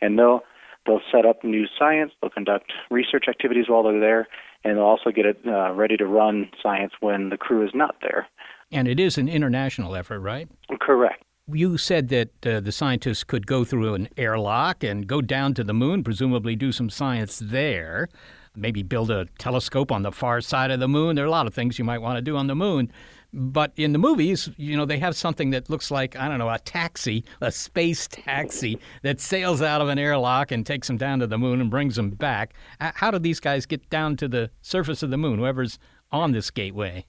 [0.00, 0.40] And they'll
[0.86, 4.28] they'll set up new science, they'll conduct research activities while they're there,
[4.64, 7.96] and they'll also get it uh, ready to run science when the crew is not
[8.02, 8.28] there.
[8.72, 10.48] And it is an international effort, right?
[10.80, 11.22] Correct.
[11.52, 15.64] You said that uh, the scientists could go through an airlock and go down to
[15.64, 18.08] the moon, presumably do some science there,
[18.56, 21.14] maybe build a telescope on the far side of the moon.
[21.14, 22.90] There are a lot of things you might want to do on the moon.
[23.32, 26.48] But in the movies, you know, they have something that looks like, I don't know,
[26.48, 31.18] a taxi, a space taxi that sails out of an airlock and takes them down
[31.20, 32.54] to the moon and brings them back.
[32.80, 35.78] How do these guys get down to the surface of the moon, whoever's
[36.10, 37.04] on this gateway?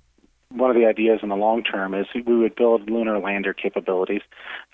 [0.50, 4.22] One of the ideas in the long term is we would build lunar lander capabilities,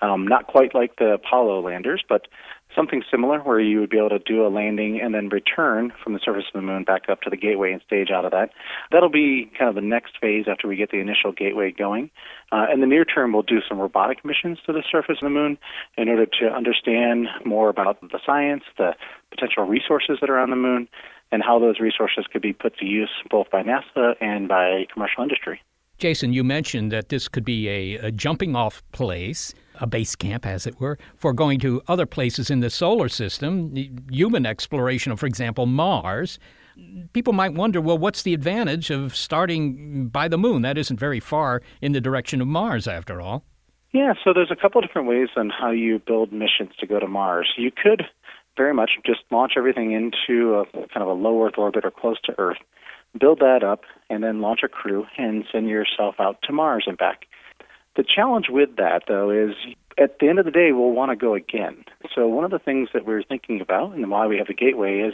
[0.01, 2.27] um, not quite like the Apollo landers, but
[2.75, 6.13] something similar where you would be able to do a landing and then return from
[6.13, 8.49] the surface of the moon back up to the gateway and stage out of that.
[8.91, 12.09] That'll be kind of the next phase after we get the initial gateway going.
[12.51, 15.29] Uh, in the near term, we'll do some robotic missions to the surface of the
[15.29, 15.57] moon
[15.97, 18.93] in order to understand more about the science, the
[19.29, 20.87] potential resources that are on the moon,
[21.33, 25.23] and how those resources could be put to use both by NASA and by commercial
[25.23, 25.59] industry.
[25.97, 30.45] Jason, you mentioned that this could be a, a, jumping off place, a base camp,
[30.45, 33.73] as it were, for going to other places in the solar system,
[34.11, 36.37] human exploration of, for example, Mars.
[37.13, 40.61] People might wonder well, what's the advantage of starting by the moon?
[40.61, 43.43] That isn't very far in the direction of Mars, after all.
[43.91, 46.99] Yeah, so there's a couple of different ways on how you build missions to go
[46.99, 47.53] to Mars.
[47.57, 48.03] You could
[48.57, 52.19] very much just launch everything into a kind of a low Earth orbit or close
[52.25, 52.57] to Earth,
[53.19, 56.97] build that up, and then launch a crew and send yourself out to Mars and
[56.97, 57.25] back.
[57.95, 59.55] The challenge with that, though, is
[59.99, 61.85] at the end of the day, we'll want to go again.
[62.13, 64.99] So, one of the things that we're thinking about and why we have the gateway
[64.99, 65.13] is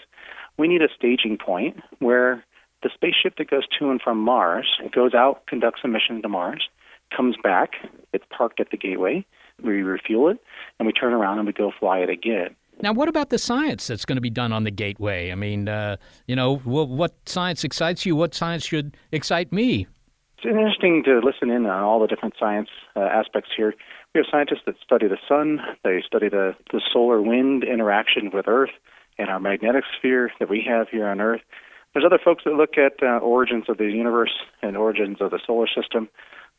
[0.57, 2.43] we need a staging point where
[2.81, 6.69] the spaceship that goes to and from Mars goes out, conducts a mission to Mars,
[7.15, 7.71] comes back,
[8.13, 9.25] it's parked at the gateway,
[9.61, 10.39] we refuel it,
[10.77, 12.55] and we turn around and we go fly it again.
[12.81, 15.31] Now, what about the science that's going to be done on the Gateway?
[15.31, 18.15] I mean, uh, you know, what science excites you?
[18.15, 19.87] What science should excite me?
[20.37, 23.73] It's interesting to listen in on all the different science uh, aspects here.
[24.15, 28.47] We have scientists that study the sun, they study the, the solar wind interaction with
[28.47, 28.71] Earth
[29.17, 31.41] and our magnetic sphere that we have here on Earth.
[31.93, 35.39] There's other folks that look at uh, origins of the universe and origins of the
[35.45, 36.07] solar system,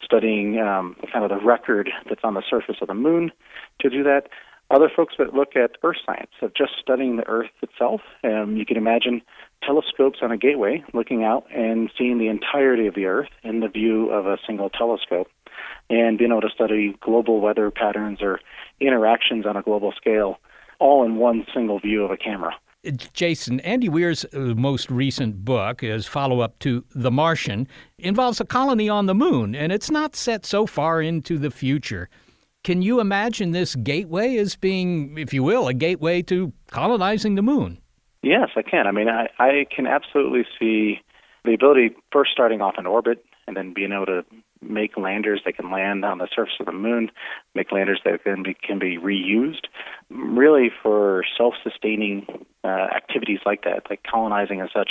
[0.03, 3.33] studying um, kind of the record that's on the surface of the moon
[3.81, 4.29] to do that.
[4.71, 8.03] Other folks that look at earth science, of just studying the earth itself.
[8.23, 9.21] Um, you can imagine
[9.65, 13.69] telescopes on a gateway looking out and seeing the entirety of the earth in the
[13.69, 15.29] view of a single telescope
[15.91, 18.39] and being able to study global weather patterns or
[18.81, 20.39] interactions on a global scale
[20.79, 22.55] all in one single view of a camera.
[23.13, 27.69] Jason, Andy Weir's uh, most recent book, his follow up to The Martian,
[27.99, 32.09] involves a colony on the moon, and it's not set so far into the future.
[32.63, 37.43] Can you imagine this gateway as being, if you will, a gateway to colonizing the
[37.43, 37.79] moon?
[38.23, 38.87] Yes, I can.
[38.87, 41.01] I mean, I, I can absolutely see
[41.45, 44.25] the ability first starting off in orbit and then being able to
[44.63, 47.11] make landers that can land on the surface of the moon,
[47.55, 49.65] make landers that can be can be reused,
[50.11, 52.27] really for self-sustaining
[52.63, 54.91] uh, activities like that, like colonizing and such.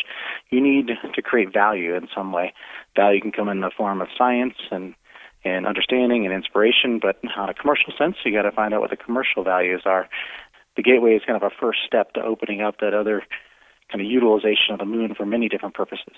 [0.49, 2.53] You need to create value in some way.
[2.95, 4.95] Value can come in the form of science and
[5.43, 8.89] and understanding and inspiration, but on a commercial sense, you got to find out what
[8.89, 10.09] the commercial values are.
[10.75, 13.23] The gateway is kind of a first step to opening up that other
[13.91, 16.13] kind of utilization of the moon for many different purposes.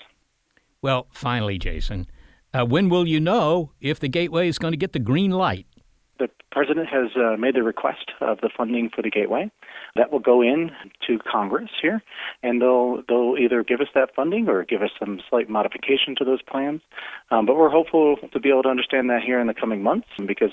[0.82, 2.06] Well, finally, Jason,
[2.52, 5.66] uh, when will you know if the gateway is going to get the green light?
[6.22, 9.50] The president has uh, made the request of the funding for the gateway.
[9.96, 10.70] That will go in
[11.08, 12.00] to Congress here,
[12.44, 16.24] and they'll they'll either give us that funding or give us some slight modification to
[16.24, 16.80] those plans.
[17.32, 20.06] Um, but we're hopeful to be able to understand that here in the coming months,
[20.24, 20.52] because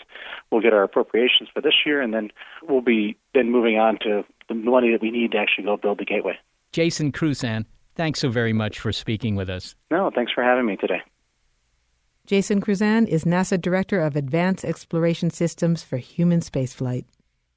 [0.50, 2.32] we'll get our appropriations for this year, and then
[2.68, 6.00] we'll be then moving on to the money that we need to actually go build
[6.00, 6.36] the gateway.
[6.72, 9.76] Jason Crusan, thanks so very much for speaking with us.
[9.92, 11.04] No, thanks for having me today.
[12.30, 17.06] Jason Crusan is NASA Director of Advanced Exploration Systems for Human Spaceflight.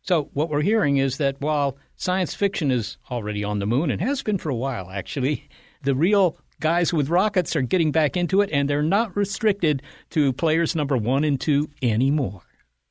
[0.00, 4.00] So, what we're hearing is that while science fiction is already on the moon and
[4.00, 5.46] has been for a while, actually,
[5.82, 10.32] the real guys with rockets are getting back into it and they're not restricted to
[10.32, 12.40] players number one and two anymore.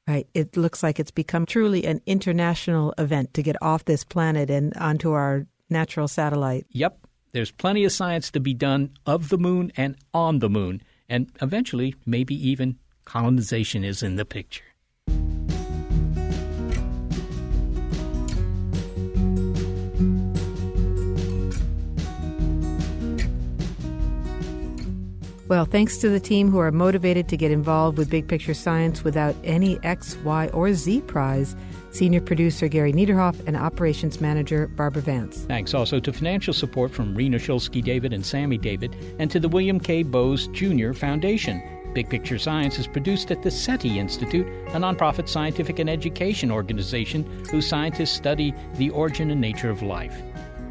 [0.08, 0.28] Right.
[0.36, 4.72] It looks like it's become truly an international event to get off this planet and
[4.78, 6.68] onto our natural satellite.
[6.70, 7.08] Yep.
[7.32, 10.84] There's plenty of science to be done of the moon and on the moon.
[11.12, 14.64] And eventually, maybe even colonization is in the picture.
[25.50, 29.04] Well, thanks to the team who are motivated to get involved with big picture science
[29.04, 31.58] without any X, Y, or Z prize.
[31.92, 35.44] Senior producer Gary Niederhoff and operations manager Barbara Vance.
[35.44, 39.50] Thanks also to financial support from Rena Shulsky David and Sammy David and to the
[39.50, 40.04] William K.
[40.04, 40.94] Bowes Jr.
[40.94, 41.62] Foundation.
[41.94, 47.26] Big Picture Science is produced at the SETI Institute, a nonprofit scientific and education organization
[47.50, 50.22] whose scientists study the origin and nature of life.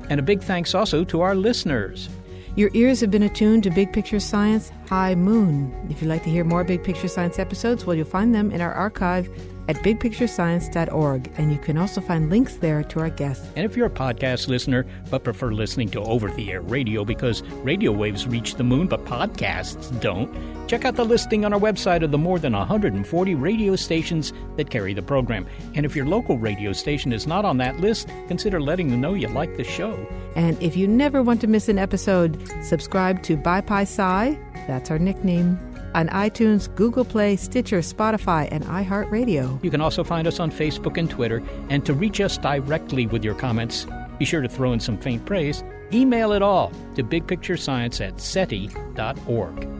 [0.09, 2.09] And a big thanks also to our listeners.
[2.57, 5.73] Your ears have been attuned to Big Picture Science High Moon.
[5.89, 8.61] If you'd like to hear more Big Picture Science episodes, well, you'll find them in
[8.61, 9.31] our archive
[9.69, 13.47] at bigpicturescience.org, and you can also find links there to our guests.
[13.55, 17.43] And if you're a podcast listener but prefer listening to over the air radio because
[17.63, 20.29] radio waves reach the moon but podcasts don't,
[20.67, 24.71] check out the listing on our website of the more than 140 radio stations that
[24.71, 25.47] carry the program.
[25.77, 29.15] And if your local radio station is not on that list, consider letting them know
[29.15, 30.05] you like the show.
[30.35, 34.37] And if you never want to miss an episode, subscribe to BiPi Sci,
[34.67, 35.59] that's our nickname,
[35.95, 39.63] on iTunes, Google Play, Stitcher, Spotify, and iHeartRadio.
[39.63, 41.43] You can also find us on Facebook and Twitter.
[41.69, 43.87] And to reach us directly with your comments,
[44.19, 45.65] be sure to throw in some faint praise.
[45.93, 49.80] Email it all to bigpicturescience at SETI.org.